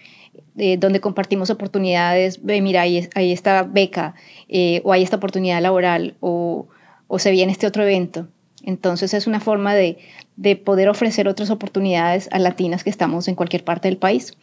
[0.57, 4.15] eh, donde compartimos oportunidades, ve, mira, ahí, ahí está beca,
[4.49, 6.67] eh, o hay esta oportunidad laboral, o,
[7.07, 8.27] o se viene este otro evento.
[8.63, 9.97] Entonces es una forma de,
[10.35, 14.33] de, poder ofrecer otras oportunidades a latinas que estamos en cualquier parte del país.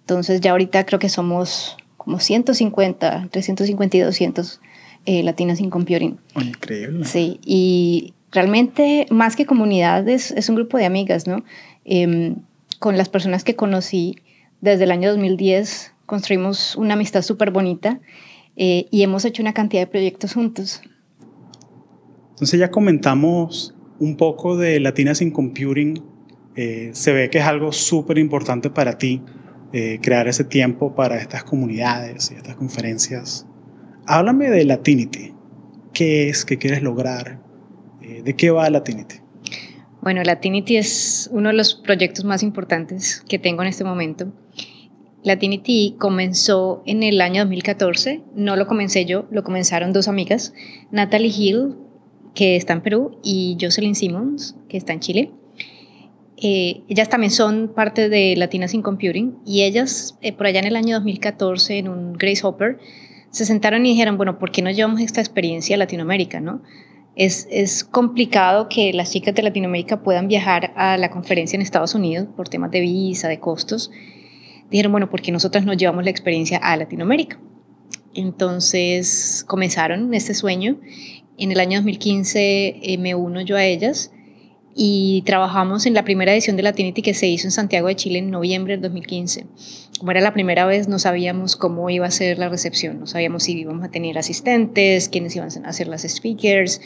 [0.00, 4.60] Entonces ya ahorita creo que somos como 150, entre 150 y 200
[5.06, 6.18] eh, latinas en computing.
[6.40, 7.04] increíble.
[7.04, 11.44] Sí, y realmente más que comunidad es, es un grupo de amigas, ¿no?
[11.84, 12.36] Em,
[12.78, 14.16] con las personas que conocí
[14.60, 18.00] desde el año 2010 construimos una amistad súper bonita
[18.56, 20.82] eh, y hemos hecho una cantidad de proyectos juntos.
[22.36, 26.02] Entonces ya comentamos un poco de Latinas in Computing.
[26.54, 29.22] Eh, se ve que es algo súper importante para ti
[29.72, 33.46] eh, crear ese tiempo para estas comunidades y estas conferencias.
[34.06, 35.32] Háblame de Latinity.
[35.94, 36.44] ¿Qué es?
[36.44, 37.40] ¿Qué quieres lograr?
[38.02, 39.16] Eh, ¿De qué va Latinity?
[40.02, 44.30] Bueno, Latinity es uno de los proyectos más importantes que tengo en este momento.
[45.22, 50.52] Latinity comenzó en el año 2014, no lo comencé yo, lo comenzaron dos amigas,
[50.90, 51.85] Natalie Hill,
[52.36, 55.30] que está en Perú, y Jocelyn Simmons, que está en Chile.
[56.36, 60.66] Eh, ellas también son parte de Latinas in Computing y ellas eh, por allá en
[60.66, 62.78] el año 2014 en un Grace Hopper
[63.30, 66.40] se sentaron y dijeron, bueno, ¿por qué no llevamos esta experiencia a Latinoamérica?
[66.40, 66.62] ¿no?
[67.14, 71.94] Es, es complicado que las chicas de Latinoamérica puedan viajar a la conferencia en Estados
[71.94, 73.90] Unidos por temas de visa, de costos.
[74.70, 77.38] Dijeron, bueno, ¿por qué nosotras no llevamos la experiencia a Latinoamérica?
[78.12, 80.78] Entonces comenzaron este sueño
[81.38, 84.10] en el año 2015 eh, me uno yo a ellas
[84.74, 88.18] y trabajamos en la primera edición de Latinity que se hizo en Santiago de Chile
[88.18, 89.46] en noviembre del 2015.
[89.98, 93.44] Como era la primera vez, no sabíamos cómo iba a ser la recepción, no sabíamos
[93.44, 96.82] si íbamos a tener asistentes, quiénes iban a ser las speakers.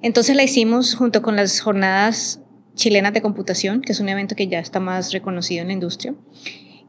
[0.00, 2.40] Entonces la hicimos junto con las jornadas
[2.74, 6.14] chilenas de computación, que es un evento que ya está más reconocido en la industria.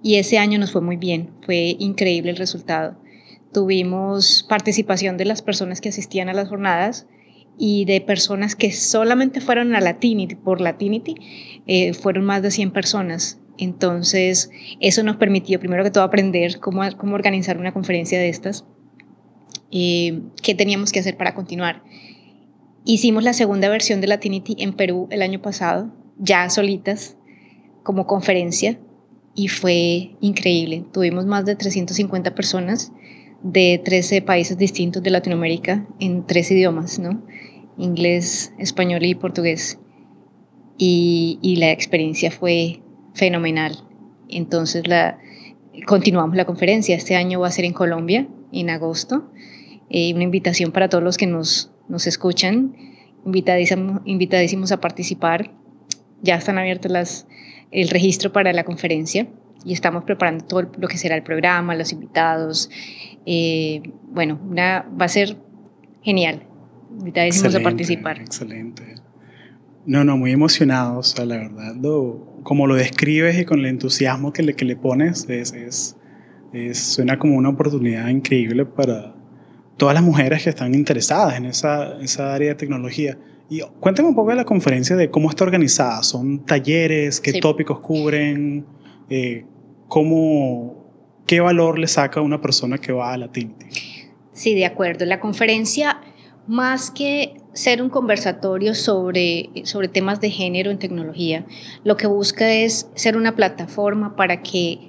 [0.01, 2.95] Y ese año nos fue muy bien, fue increíble el resultado.
[3.51, 7.07] Tuvimos participación de las personas que asistían a las jornadas
[7.57, 11.15] y de personas que solamente fueron a Latinity, por Latinity,
[11.67, 13.39] eh, fueron más de 100 personas.
[13.57, 18.65] Entonces, eso nos permitió, primero que todo, aprender cómo, cómo organizar una conferencia de estas,
[19.71, 21.83] eh, qué teníamos que hacer para continuar.
[22.85, 27.17] Hicimos la segunda versión de Latinity en Perú el año pasado, ya solitas,
[27.83, 28.79] como conferencia,
[29.35, 30.85] y fue increíble.
[30.93, 32.93] Tuvimos más de 350 personas
[33.43, 37.23] de 13 países distintos de Latinoamérica en tres idiomas, ¿no?
[37.77, 39.79] Inglés, español y portugués.
[40.77, 42.81] Y, y la experiencia fue
[43.13, 43.77] fenomenal.
[44.27, 45.19] Entonces la,
[45.85, 46.95] continuamos la conferencia.
[46.95, 49.31] Este año va a ser en Colombia, en agosto.
[49.89, 52.75] Eh, una invitación para todos los que nos, nos escuchan.
[53.25, 55.51] Invitadísimos, invitadísimos a participar.
[56.21, 57.27] Ya están abiertos las,
[57.71, 59.27] el registro para la conferencia
[59.65, 62.69] y estamos preparando todo lo que será el programa, los invitados.
[63.25, 65.37] Eh, bueno, una, va a ser
[66.01, 66.43] genial.
[66.97, 68.19] Invitadísimos a participar.
[68.19, 68.95] Excelente.
[69.85, 71.75] No, no, muy emocionados, o sea, la verdad,
[72.43, 75.95] como lo describes y con el entusiasmo que le, que le pones, es, es,
[76.53, 79.15] es, suena como una oportunidad increíble para
[79.77, 83.17] todas las mujeres que están interesadas en esa, esa área de tecnología.
[83.49, 86.03] Y cuéntame un poco de la conferencia, de cómo está organizada.
[86.03, 87.19] ¿Son talleres?
[87.19, 88.65] ¿Qué tópicos cubren?
[89.09, 89.45] Eh,
[89.87, 90.85] ¿cómo,
[91.25, 93.65] ¿qué valor le saca a una persona que va a la TINTI?
[94.31, 95.05] Sí, de acuerdo.
[95.05, 96.01] La conferencia,
[96.47, 101.45] más que ser un conversatorio sobre, sobre temas de género en tecnología,
[101.83, 104.79] lo que busca es ser una plataforma para que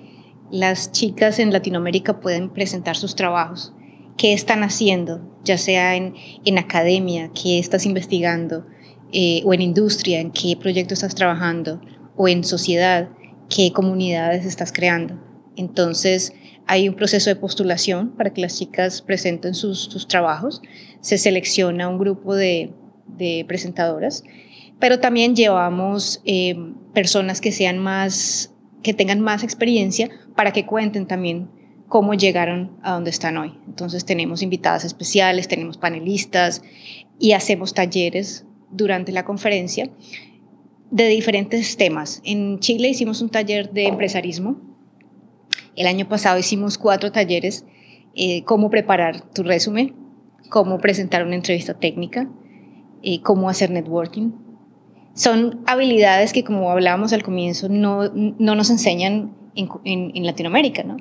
[0.50, 3.72] las chicas en Latinoamérica puedan presentar sus trabajos.
[4.16, 5.20] ¿Qué están haciendo?
[5.44, 8.66] Ya sea en, en academia, qué estás investigando,
[9.12, 11.80] eh, o en industria, en qué proyecto estás trabajando,
[12.16, 13.08] o en sociedad
[13.54, 15.18] qué comunidades estás creando.
[15.56, 16.32] Entonces,
[16.66, 20.62] hay un proceso de postulación para que las chicas presenten sus, trabajos.
[21.00, 22.72] Se selecciona un grupo de,
[23.46, 24.24] presentadoras,
[24.78, 26.56] pero también llevamos eh,
[26.94, 31.50] personas que sean más, que tengan más experiencia para que cuenten también
[31.88, 33.58] cómo llegaron a donde están hoy.
[33.66, 36.62] Entonces tenemos invitadas especiales, tenemos panelistas
[37.18, 39.90] y hacemos talleres durante la conferencia
[40.90, 42.20] de diferentes temas.
[42.24, 44.56] En Chile hicimos un taller de empresarismo.
[45.76, 47.64] El año pasado hicimos cuatro talleres,
[48.14, 49.94] eh, cómo preparar tu resumen,
[50.48, 52.28] cómo presentar una entrevista técnica,
[53.02, 54.32] eh, cómo hacer networking.
[55.14, 60.96] son habilidades que, como hablábamos al comienzo, no, no nos enseñan en, en, Latinoamérica, ¿no?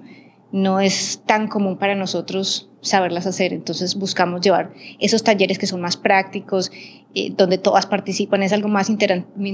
[0.52, 5.80] No es tan común para nosotros saberlas hacer, entonces buscamos llevar esos talleres que son
[5.80, 6.72] más prácticos,
[7.16, 8.92] eh, donde todas participan, es algo más,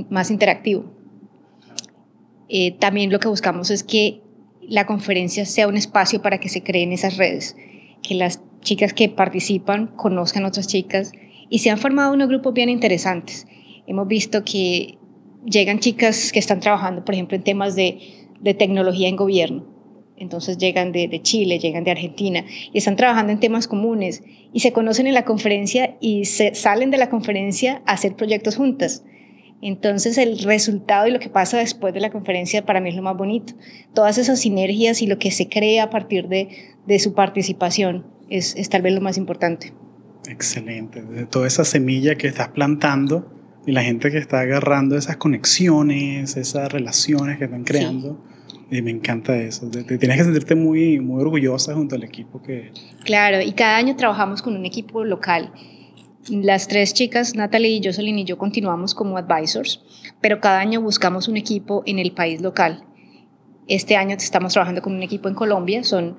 [0.09, 0.85] más interactivo.
[2.49, 4.21] Eh, también lo que buscamos es que
[4.61, 7.55] la conferencia sea un espacio para que se creen esas redes,
[8.03, 11.11] que las chicas que participan conozcan otras chicas
[11.49, 13.47] y se han formado unos grupos bien interesantes.
[13.87, 14.97] Hemos visto que
[15.45, 17.99] llegan chicas que están trabajando, por ejemplo, en temas de,
[18.39, 19.74] de tecnología en gobierno.
[20.17, 24.23] Entonces llegan de, de, Chile, llegan de Argentina y están trabajando en temas comunes
[24.53, 28.55] y se conocen en la conferencia y se salen de la conferencia a hacer proyectos
[28.55, 29.03] juntas.
[29.61, 33.01] Entonces el resultado y lo que pasa después de la conferencia para mí es lo
[33.01, 33.53] más bonito.
[33.93, 36.49] Todas esas sinergias y lo que se crea a partir de,
[36.85, 39.73] de su participación es, es tal vez lo más importante.
[40.29, 41.01] Excelente.
[41.01, 43.31] De toda esa semilla que estás plantando
[43.65, 48.23] y la gente que está agarrando esas conexiones, esas relaciones que están creando.
[48.69, 49.69] Y me encanta eso.
[49.69, 52.71] Te, tienes que sentirte muy, muy orgullosa junto al equipo que...
[53.03, 55.51] Claro, y cada año trabajamos con un equipo local.
[56.29, 59.83] Las tres chicas, Natalie, Jocelyn y yo, continuamos como advisors,
[60.21, 62.83] pero cada año buscamos un equipo en el país local.
[63.67, 66.17] Este año estamos trabajando con un equipo en Colombia, son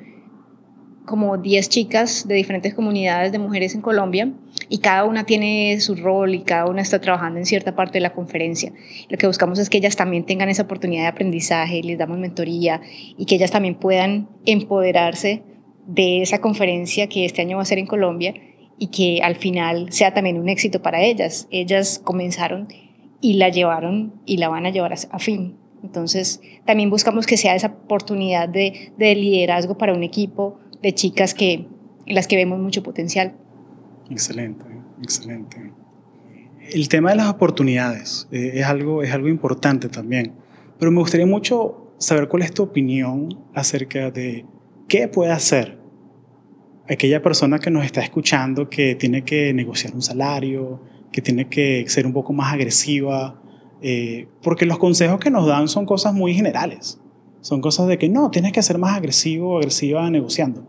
[1.05, 4.33] como 10 chicas de diferentes comunidades de mujeres en Colombia
[4.69, 8.01] y cada una tiene su rol y cada una está trabajando en cierta parte de
[8.01, 8.73] la conferencia.
[9.09, 12.81] Lo que buscamos es que ellas también tengan esa oportunidad de aprendizaje, les damos mentoría
[13.17, 15.43] y que ellas también puedan empoderarse
[15.87, 18.35] de esa conferencia que este año va a ser en Colombia
[18.79, 21.47] y que al final sea también un éxito para ellas.
[21.51, 22.69] Ellas comenzaron
[23.21, 25.57] y la llevaron y la van a llevar a, fin.
[25.83, 31.35] Entonces, también buscamos que sea esa oportunidad de, de liderazgo para un equipo de chicas
[31.35, 31.67] que,
[32.07, 33.35] en las que vemos mucho potencial.
[34.11, 34.65] Excelente,
[35.03, 35.73] excelente.
[36.71, 40.35] El tema de las oportunidades eh, es, algo, es algo importante también,
[40.79, 44.45] pero me gustaría mucho saber cuál es tu opinión acerca de
[44.89, 45.79] qué puede hacer
[46.89, 50.81] aquella persona que nos está escuchando que tiene que negociar un salario,
[51.13, 53.41] que tiene que ser un poco más agresiva,
[53.83, 57.01] eh, porque los consejos que nos dan son cosas muy generales.
[57.41, 60.67] Son cosas de que no, tienes que ser más agresivo o agresiva negociando.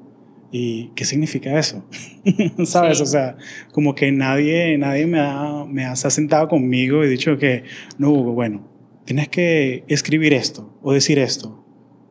[0.52, 1.86] ¿Y qué significa eso?
[2.66, 3.02] ¿Sabes?
[3.02, 3.38] O sea,
[3.74, 7.64] como que nadie, nadie me, ha, me ha, se ha sentado conmigo y dicho que,
[7.98, 8.68] no, bueno,
[9.06, 11.66] tienes que escribir esto o decir esto.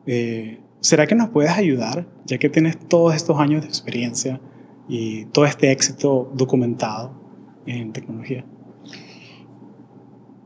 [0.05, 4.39] Eh, ¿Será que nos puedes ayudar, ya que tienes todos estos años de experiencia
[4.87, 7.19] y todo este éxito documentado
[7.65, 8.45] en tecnología?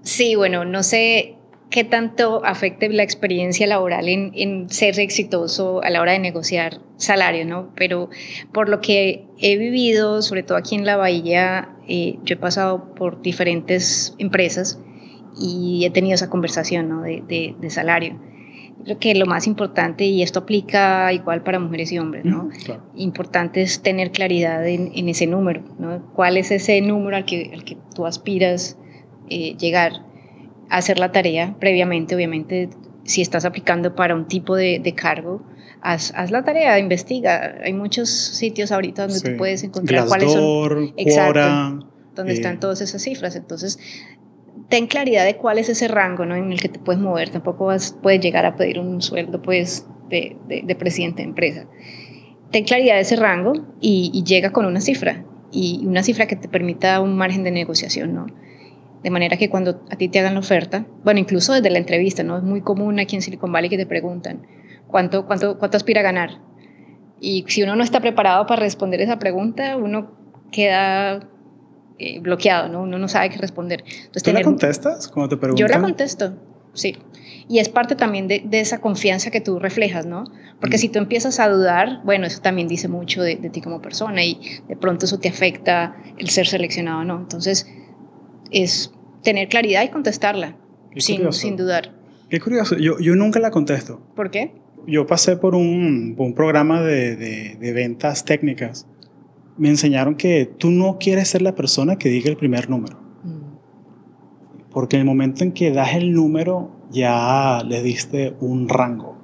[0.01, 1.36] Sí, bueno, no sé
[1.71, 6.81] qué tanto afecte la experiencia laboral en, en, ser exitoso a la hora de negociar
[6.97, 7.69] salario, ¿no?
[7.75, 8.10] Pero
[8.53, 12.93] por lo que he vivido, sobre todo aquí en la Bahía, eh, yo he pasado
[12.93, 14.79] por diferentes empresas
[15.39, 17.01] y he tenido esa conversación, ¿no?
[17.03, 18.19] De, de, de, salario.
[18.84, 22.49] Creo que lo más importante, y esto aplica igual para mujeres y hombres, ¿no?
[22.65, 22.84] Claro.
[22.95, 26.12] Importante es tener claridad en, en, ese número, ¿no?
[26.13, 28.77] ¿Cuál es ese número al que, al que tú aspiras
[29.29, 30.11] eh, llegar?
[30.71, 32.69] Hacer la tarea previamente, obviamente,
[33.03, 35.43] si estás aplicando para un tipo de, de cargo,
[35.81, 37.57] haz, haz, la tarea, investiga.
[37.63, 39.31] Hay muchos sitios ahorita donde sí.
[39.31, 40.93] tú puedes encontrar cuáles son...
[40.97, 42.36] Exacto, donde eh.
[42.36, 43.36] están todas esas cifras.
[43.36, 43.79] Entonces,
[44.69, 46.36] ten claridad de cuál es ese rango ¿no?
[46.36, 47.29] en el que te puedes mover.
[47.29, 51.67] Tampoco vas, puedes llegar a pedir un sueldo pues, de, de, de presidente de empresa.
[52.51, 55.25] Ten claridad de ese rango y, y, llega con una cifra.
[55.53, 58.27] Y una cifra que te permita un margen de negociación, ¿no?
[59.03, 62.23] De manera que cuando a ti te hagan la oferta, bueno, incluso desde la entrevista,
[62.23, 62.37] ¿no?
[62.37, 64.45] Es muy común aquí en Silicon Valley que te preguntan,
[64.87, 66.39] ¿cuánto, cuánto, cuánto aspira a ganar?
[67.19, 70.11] Y si uno no está preparado para responder esa pregunta, uno
[70.51, 71.27] queda
[71.97, 72.81] eh, bloqueado, ¿no?
[72.81, 73.83] Uno no sabe qué responder.
[73.85, 74.41] Entonces, ¿Tú tener...
[74.41, 75.67] la contestas cuando te preguntan?
[75.67, 76.33] Yo la contesto,
[76.73, 76.97] sí.
[77.47, 80.23] Y es parte también de, de esa confianza que tú reflejas, ¿no?
[80.59, 80.79] Porque mm.
[80.79, 84.23] si tú empiezas a dudar, bueno, eso también dice mucho de, de ti como persona
[84.23, 87.19] y de pronto eso te afecta el ser seleccionado, ¿no?
[87.19, 87.67] Entonces,
[88.52, 88.93] es
[89.23, 90.58] tener claridad y contestarla,
[90.95, 91.93] sin, sin, dudar.
[92.29, 94.02] Qué curioso, yo, yo nunca la contesto.
[94.15, 94.54] ¿Por qué?
[94.87, 98.87] Yo pasé por un, por un programa de, de, de, ventas técnicas.
[99.58, 102.97] Me enseñaron que tú no quieres ser la persona que diga el primer número.
[103.23, 104.71] Mm.
[104.71, 109.17] Porque en el momento en que das el número, ya le diste un rango.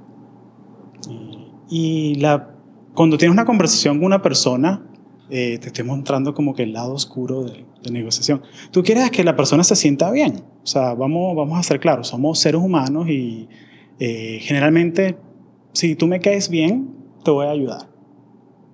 [1.10, 2.56] Y, y la,
[2.94, 4.84] cuando tienes una conversación con una persona,
[5.30, 8.42] eh, te estoy mostrando como que el lado oscuro de, de, negociación.
[8.72, 10.44] Tú quieres que la persona se sienta bien.
[10.64, 13.48] O sea, vamos, vamos a ser claros, somos seres humanos y
[14.00, 15.18] eh, generalmente
[15.78, 16.90] si tú me caes bien,
[17.24, 17.88] te voy a ayudar.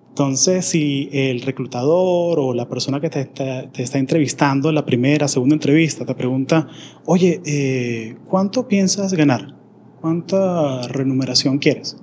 [0.07, 5.55] Entonces, si el reclutador o la persona que te está, entrevistando en la primera, segunda
[5.55, 6.69] entrevista te pregunta,
[7.05, 9.55] oye, eh, ¿cuánto piensas ganar?
[9.99, 11.97] ¿Cuánta remuneración quieres?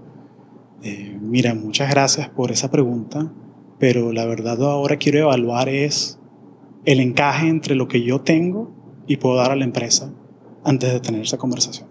[0.83, 3.33] Eh, mira, muchas gracias por esa pregunta,
[3.79, 6.20] pero la verdad ahora quiero evaluar es
[6.85, 8.73] el encaje entre lo que yo tengo
[9.07, 10.13] y puedo dar a la empresa
[10.65, 11.89] antes de tener esa conversación.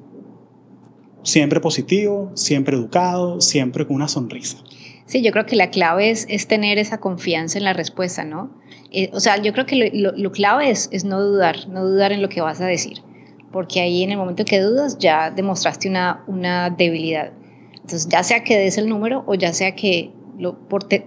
[1.24, 4.58] Siempre positivo, siempre educado, siempre con una sonrisa.
[5.06, 8.52] Sí, yo creo que la clave es, es tener esa confianza en la respuesta, ¿no?
[8.92, 12.12] Eh, o sea, yo creo que lo, lo, clave es, es, no dudar, no dudar
[12.12, 13.02] en lo que vas a decir,
[13.52, 17.34] porque ahí en el momento que dudas ya demostraste una, una debilidad.
[17.74, 20.58] Entonces, ya sea que des el número o ya sea que lo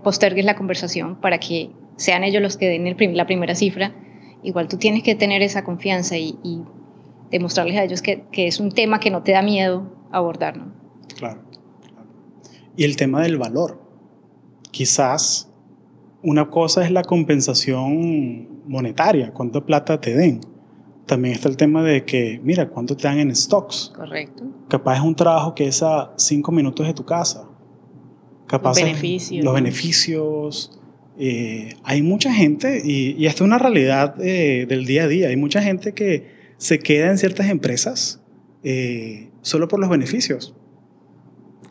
[0.02, 3.94] postergues la conversación para que sean ellos los que den el la primera cifra,
[4.42, 6.62] igual tú tienes que tener esa confianza y, y
[7.30, 10.72] demostrarles a ellos que, que, es un tema que no te da miedo abordar, ¿no?
[11.16, 11.42] Claro,
[11.86, 12.08] claro.
[12.76, 13.82] Y el tema del valor
[14.72, 15.48] quizás
[16.22, 20.40] una cosa es la compensación monetaria, cuánta plata te den.
[21.06, 23.92] También está el tema de que, mira, cuánto te dan en stocks.
[23.94, 24.44] Correcto.
[24.68, 27.48] Capaz es un trabajo que es a cinco minutos de tu casa.
[28.46, 29.44] Capaz los beneficios.
[29.44, 30.80] Los beneficios.
[31.24, 35.28] Eh, hay mucha gente, y, y esta es una realidad eh, del día a día,
[35.28, 38.20] hay mucha gente que se queda en ciertas empresas
[38.64, 40.52] eh, solo por los beneficios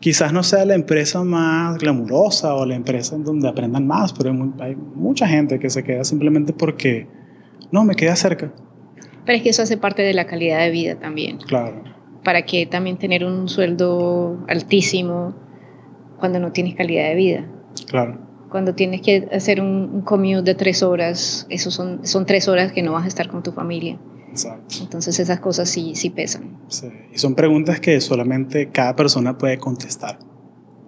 [0.00, 4.32] quizás no sea la empresa más glamurosa o la empresa en donde aprendan más, pero
[4.58, 7.06] hay, mucha gente que se queda simplemente porque,
[7.70, 8.52] no, me queda cerca.
[9.26, 11.38] Pero es que eso hace parte de la calidad de vida también.
[11.38, 11.84] Claro.
[12.24, 15.36] ¿Para qué también tener un sueldo altísimo
[16.18, 17.46] cuando no tienes calidad de vida?
[17.86, 18.31] Claro.
[18.52, 22.70] Cuando tienes que hacer un, un commute de tres horas, eso son, son tres horas
[22.70, 23.98] que no vas a estar con tu familia.
[24.28, 24.76] Exacto.
[24.82, 26.58] Entonces esas cosas sí, sí pesan.
[26.68, 26.86] Sí.
[27.14, 30.18] Y son preguntas que solamente cada persona puede contestar.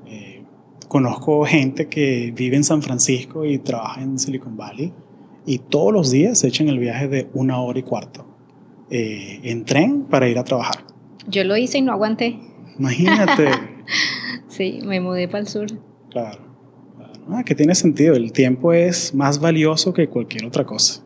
[0.07, 0.45] Eh,
[0.89, 4.93] conozco gente que vive en San Francisco y trabaja en Silicon Valley
[5.47, 8.27] y todos los días se echan el viaje de una hora y cuarto
[8.91, 10.85] eh, en tren para ir a trabajar.
[11.27, 12.39] Yo lo hice y no aguanté.
[12.79, 13.49] Imagínate.
[14.49, 15.67] sí, me mudé para el sur.
[16.11, 16.54] Claro.
[17.29, 18.15] Ah, que tiene sentido.
[18.15, 21.03] El tiempo es más valioso que cualquier otra cosa.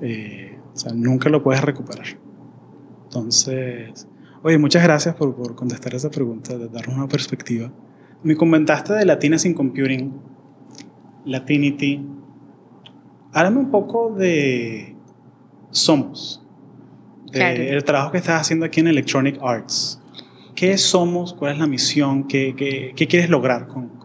[0.00, 2.06] Eh, o sea, nunca lo puedes recuperar.
[3.04, 4.08] Entonces,
[4.42, 7.72] oye, muchas gracias por, por contestar esa pregunta, de darnos una perspectiva.
[8.22, 10.12] Me comentaste de Latinas in Computing,
[11.24, 12.04] Latinity.
[13.32, 14.96] Háblame un poco de
[15.70, 16.44] Somos,
[17.30, 20.00] de el trabajo que estás haciendo aquí en Electronic Arts.
[20.54, 21.34] ¿Qué somos?
[21.34, 22.26] ¿Cuál es la misión?
[22.26, 24.03] ¿Qué, qué, qué quieres lograr con?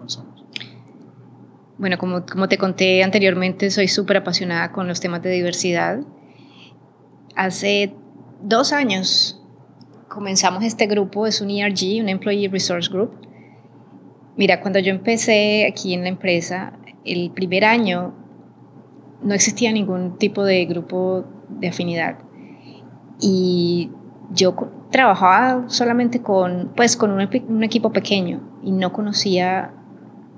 [1.80, 6.02] Bueno, como, como te conté anteriormente, soy súper apasionada con los temas de diversidad
[7.40, 7.96] Hace
[8.42, 9.42] dos años
[10.10, 13.12] comenzamos este grupo, es un ERG, un Employee Resource Group.
[14.36, 16.74] Mira, cuando yo empecé aquí en la empresa,
[17.06, 18.14] el primer año
[19.24, 22.18] no existía ningún tipo de grupo de afinidad.
[23.22, 23.92] Y
[24.34, 24.54] yo
[24.92, 29.74] trabajaba solamente con, pues, con un, equipo pequeño y no conocía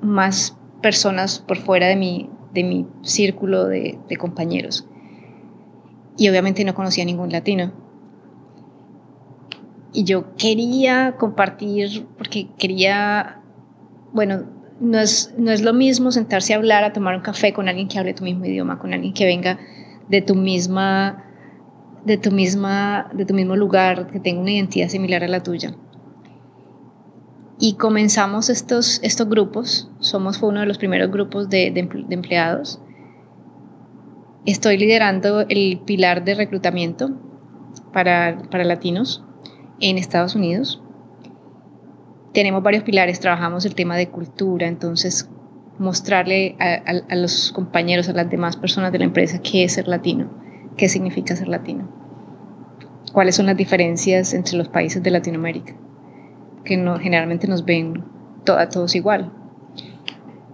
[0.04, 4.88] más personas por fuera de mi, de mi círculo de, compañeros
[6.18, 7.72] y obviamente no conocía ningún latino.
[9.94, 13.42] Y yo quería compartir, porque quería,
[14.14, 14.44] bueno,
[14.80, 17.88] no es, no es lo mismo sentarse a hablar, a tomar un café con alguien
[17.88, 19.60] que hable tu mismo idioma, con alguien que venga
[20.10, 21.26] de tu misma,
[22.06, 25.76] de tu misma, de tu mismo lugar, que tenga una identidad similar a la tuya.
[27.64, 31.68] Y comenzamos estos, estos grupos, somos fue uno de los primeros grupos de,
[32.10, 32.82] empleados,
[34.48, 37.12] Estoy liderando el pilar de reclutamiento
[37.94, 39.24] para, para latinos
[39.80, 40.82] en Estados Unidos.
[42.34, 45.30] Tenemos varios pilares, trabajamos el tema de cultura, entonces
[45.78, 50.32] mostrarle a, los compañeros, a las demás personas de la empresa qué es ser latino,
[50.78, 51.88] qué significa ser latino,
[53.14, 55.76] cuáles son las diferencias entre los países de Latinoamérica,
[56.64, 58.04] que no, generalmente nos ven
[58.48, 59.32] a todos igual.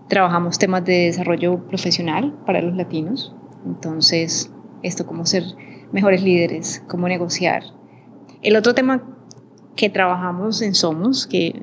[0.07, 3.35] Trabajamos temas de desarrollo profesional para los latinos,
[3.65, 4.51] entonces,
[4.83, 5.43] esto, cómo ser
[5.91, 7.63] mejores líderes, cómo negociar.
[8.41, 9.03] El otro tema
[9.75, 11.61] que trabajamos en Somos, que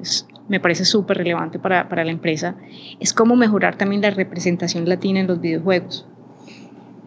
[0.49, 2.57] me parece súper relevante para, para, la empresa,
[3.01, 6.07] es cómo mejorar también la representación latina en los videojuegos.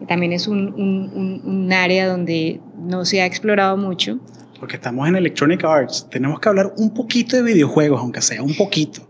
[0.06, 4.18] También es un, un, un área donde no se ha explorado mucho.
[4.58, 8.56] Porque estamos en Electronic Arts, tenemos que hablar un poquito de videojuegos, aunque sea un
[8.56, 9.08] poquito.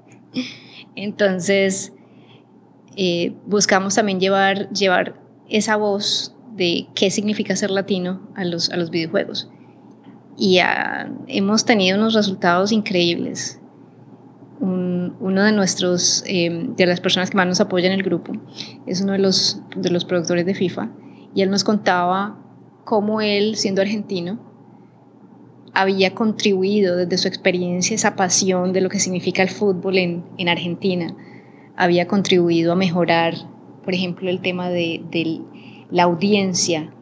[0.95, 1.93] Entonces,
[2.97, 5.15] eh, buscamos también llevar, llevar
[5.49, 9.49] esa voz de qué significa ser latino a los, a los videojuegos.
[10.37, 10.61] Y
[11.27, 13.61] hemos tenido unos resultados increíbles.
[14.61, 18.33] uno de nuestros, em, de las personas que más nos apoyan en el grupo,
[18.87, 20.91] es uno de los, de los productores de FIFA,
[21.33, 22.37] y él nos contaba
[22.85, 24.48] cómo él, siendo argentino,
[25.75, 30.49] había contribuido desde su experiencia, esa pasión de lo que significa el fútbol en, en
[30.49, 31.15] Argentina,
[31.77, 33.35] había contribuido a mejorar,
[33.85, 35.41] por ejemplo, el tema de, de
[35.91, 36.93] la audiencia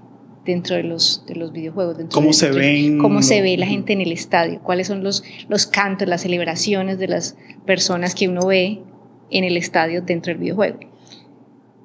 [0.44, 1.98] dentro de los, de los videojuegos.
[1.98, 2.98] Dentro ¿Cómo de, se ven?
[2.98, 6.98] Cómo se ve la gente en el estadio, cuáles son los, los cantos, las celebraciones
[6.98, 7.36] de las
[7.66, 8.82] personas que uno ve
[9.30, 10.78] en el estadio dentro del videojuego.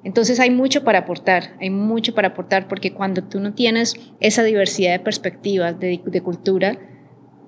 [0.04, 4.42] Entonces hay mucho para aportar, hay mucho para aportar porque cuando tú no tienes esa
[4.42, 6.78] diversidad de perspectivas, de, de cultura,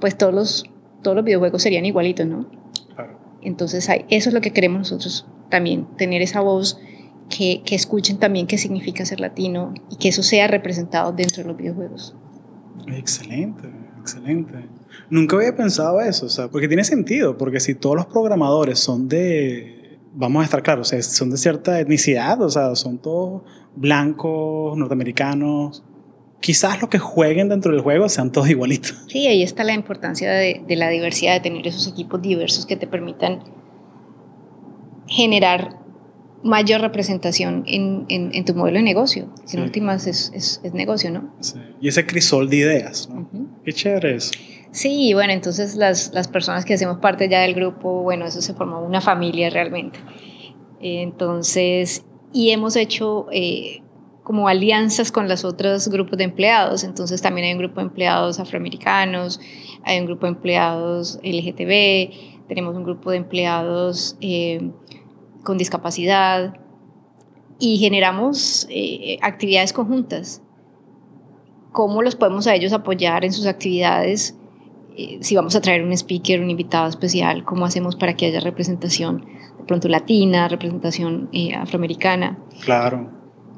[0.00, 0.64] pues todos los,
[1.02, 2.48] todos los videojuegos serían igualitos, ¿no?
[2.94, 3.18] Claro.
[3.42, 6.78] Entonces hay, eso es lo que queremos nosotros también, tener esa voz
[7.28, 11.48] que, que, escuchen también qué significa ser latino y que eso sea representado dentro de
[11.48, 12.14] los videojuegos.
[12.86, 14.68] Excelente, excelente.
[15.10, 19.08] Nunca había pensado eso, o sea, porque tiene sentido, porque si todos los programadores son
[19.08, 19.83] de,
[20.14, 23.42] vamos a estar claros, son de cierta etnicidad, o sea, son todos
[23.76, 25.82] blancos, norteamericanos,
[26.40, 29.04] quizás los que jueguen dentro del juego sean todos igualitos.
[29.08, 32.76] Sí, ahí está la importancia de, de la diversidad, de tener esos equipos diversos que
[32.76, 33.40] te permitan
[35.06, 35.78] generar
[36.42, 39.32] mayor representación en, en, en, tu modelo de negocio.
[39.46, 39.56] Sí.
[39.56, 41.34] En últimas es, es, es, negocio, ¿no?
[41.40, 41.58] Sí.
[41.80, 43.20] Y ese crisol de ideas, ¿no?
[43.20, 43.46] Uh -huh.
[43.64, 44.32] Qué chévere eso.
[44.74, 48.54] Sí, bueno, entonces las, las personas que hacemos parte ya del grupo, bueno, eso se
[48.54, 50.00] formó una familia realmente.
[50.80, 53.82] Entonces, y hemos hecho eh,
[54.24, 56.82] como alianzas con los otros grupos de empleados.
[56.82, 59.40] Entonces también hay un grupo de empleados afroamericanos,
[59.84, 64.16] hay un grupo de empleados LGTB, tenemos un grupo de empleados...
[64.20, 64.70] Eh,
[65.44, 66.54] con discapacidad
[67.60, 70.42] y generamos eh, actividades conjuntas.
[71.70, 74.36] ¿Cómo los podemos a ellos apoyar en sus actividades?
[74.96, 78.40] Eh, si vamos a traer un speaker, un invitado especial, ¿cómo hacemos para que haya
[78.40, 79.24] representación
[79.58, 82.38] de pronto latina, representación eh, afroamericana?
[82.64, 83.10] Claro,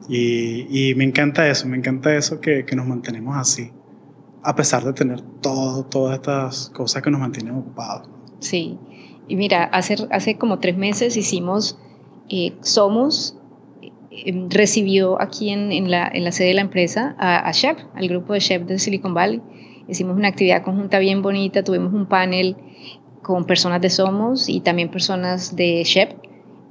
[0.09, 3.71] y, y, me encanta eso, me encanta eso que, que, nos mantenemos así,
[4.43, 8.09] a pesar de tener todo, todas estas cosas que nos mantienen ocupados.
[8.39, 8.79] Sí,
[9.29, 11.79] y mira, hace, hace como tres meses hicimos
[12.29, 13.39] eh, Somos,
[14.49, 18.09] recibió aquí en, en, la, en, la, sede de la empresa a, a Chef, al
[18.09, 19.43] grupo de Chef de Silicon Valley.
[19.89, 22.57] Hicimos una actividad conjunta bien bonita, tuvimos un panel
[23.23, 26.11] con personas de Somos y también personas de Chef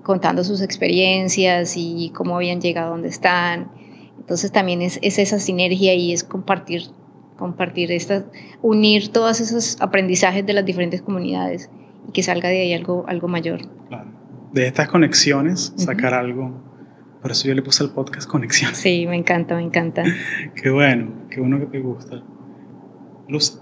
[0.03, 3.71] contando sus experiencias y cómo habían llegado a donde están.
[4.19, 6.83] Entonces también es, es esa sinergia y es compartir,
[7.37, 8.25] compartir esta,
[8.61, 11.69] unir todos esos aprendizajes de las diferentes comunidades
[12.07, 13.61] y que salga de ahí algo, algo mayor.
[13.87, 14.09] Claro.
[14.53, 16.19] De estas conexiones, sacar uh -huh.
[16.19, 16.63] algo.
[17.21, 18.77] Por eso yo le puse el podcast Conexiones.
[18.77, 20.03] Sí, me encanta, me encanta.
[20.61, 22.23] qué bueno, qué bueno que te gusta.
[23.27, 23.61] Luz,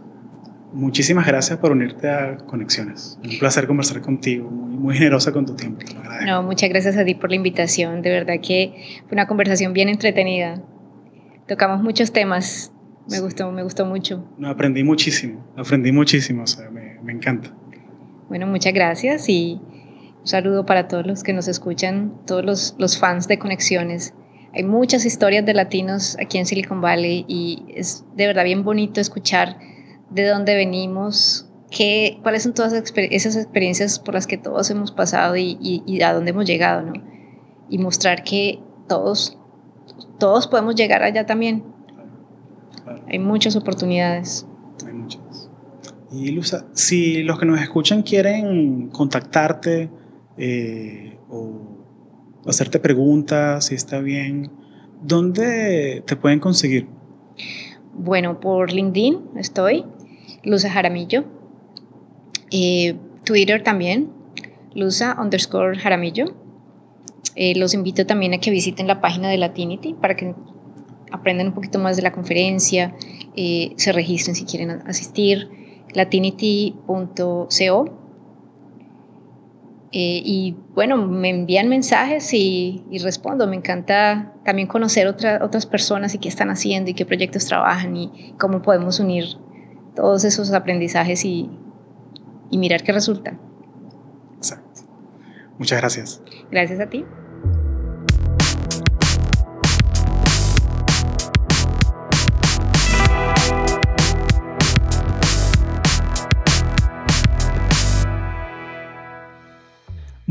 [0.74, 3.20] muchísimas gracias por unirte a Conexiones.
[3.24, 5.80] Un placer conversar contigo, muy, muy generosa con tu tiempo.
[5.86, 6.26] Te lo agradezco.
[6.26, 8.02] No, muchas gracias a ti por la invitación.
[8.02, 10.62] De verdad que fue una conversación bien entretenida.
[11.48, 12.72] Tocamos muchos temas.
[13.10, 13.22] Me sí.
[13.22, 14.26] gustó, me gustó mucho.
[14.38, 17.54] No, aprendí muchísimo, aprendí muchísimo, o sea, me, me encanta.
[18.30, 19.62] Bueno, muchas gracias y
[20.24, 24.14] un saludo para todos los que nos escuchan, todos los, los, fans de Conexiones.
[24.54, 29.02] Hay muchas historias de latinos aquí en Silicon Valley y es de verdad bien bonito
[29.02, 29.58] escuchar
[30.12, 35.36] de dónde venimos, qué, cuáles son todas esas experiencias por las que todos hemos pasado
[35.38, 36.94] y, y, y a dónde hemos llegado, ¿no?
[37.68, 39.40] Y mostrar que todos,
[40.20, 41.64] todos podemos llegar allá también.
[42.84, 43.04] Claro.
[43.08, 44.46] Hay muchas oportunidades.
[44.86, 45.50] Hay muchas.
[46.12, 49.90] Y Luza, si los que nos escuchan quieren contactarte
[50.38, 51.83] eh, o
[52.46, 54.52] hacerte preguntas, si está bien,
[55.02, 56.88] ¿dónde te pueden conseguir?
[57.94, 59.86] Bueno, por LinkedIn estoy,
[60.44, 61.26] Luza Jaramillo.
[62.52, 64.10] Eh, Twitter también,
[64.76, 66.26] Luza underscore Jaramillo.
[67.36, 70.36] Eh, los invito también a que visiten la página de Latinity para que
[71.12, 72.96] aprendan un poquito más de la conferencia,
[73.36, 75.50] eh, se registren si quieren asistir
[75.94, 78.03] latinity.co.
[79.96, 83.46] Eh, y bueno, me envían mensajes y, y, respondo.
[83.46, 87.96] Me encanta también conocer otra, otras personas y qué están haciendo y qué proyectos trabajan
[87.96, 89.26] y cómo podemos unir
[89.96, 91.48] todos esos aprendizajes y,
[92.50, 93.38] y mirar qué resulta.
[94.36, 94.82] Exacto.
[95.60, 96.24] Muchas gracias.
[96.50, 97.06] Gracias a ti.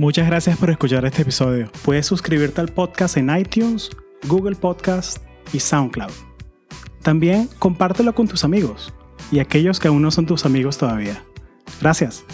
[0.03, 1.71] Muchas gracias por escuchar este episodio.
[1.85, 3.89] Puedes suscribirte al podcast en iTunes,
[4.27, 5.19] Google Podcast
[5.53, 6.11] y SoundCloud.
[7.05, 8.93] También compártelo con tus amigos
[9.31, 11.23] y aquellos que aún no son tus amigos todavía.
[11.81, 12.25] Gracias.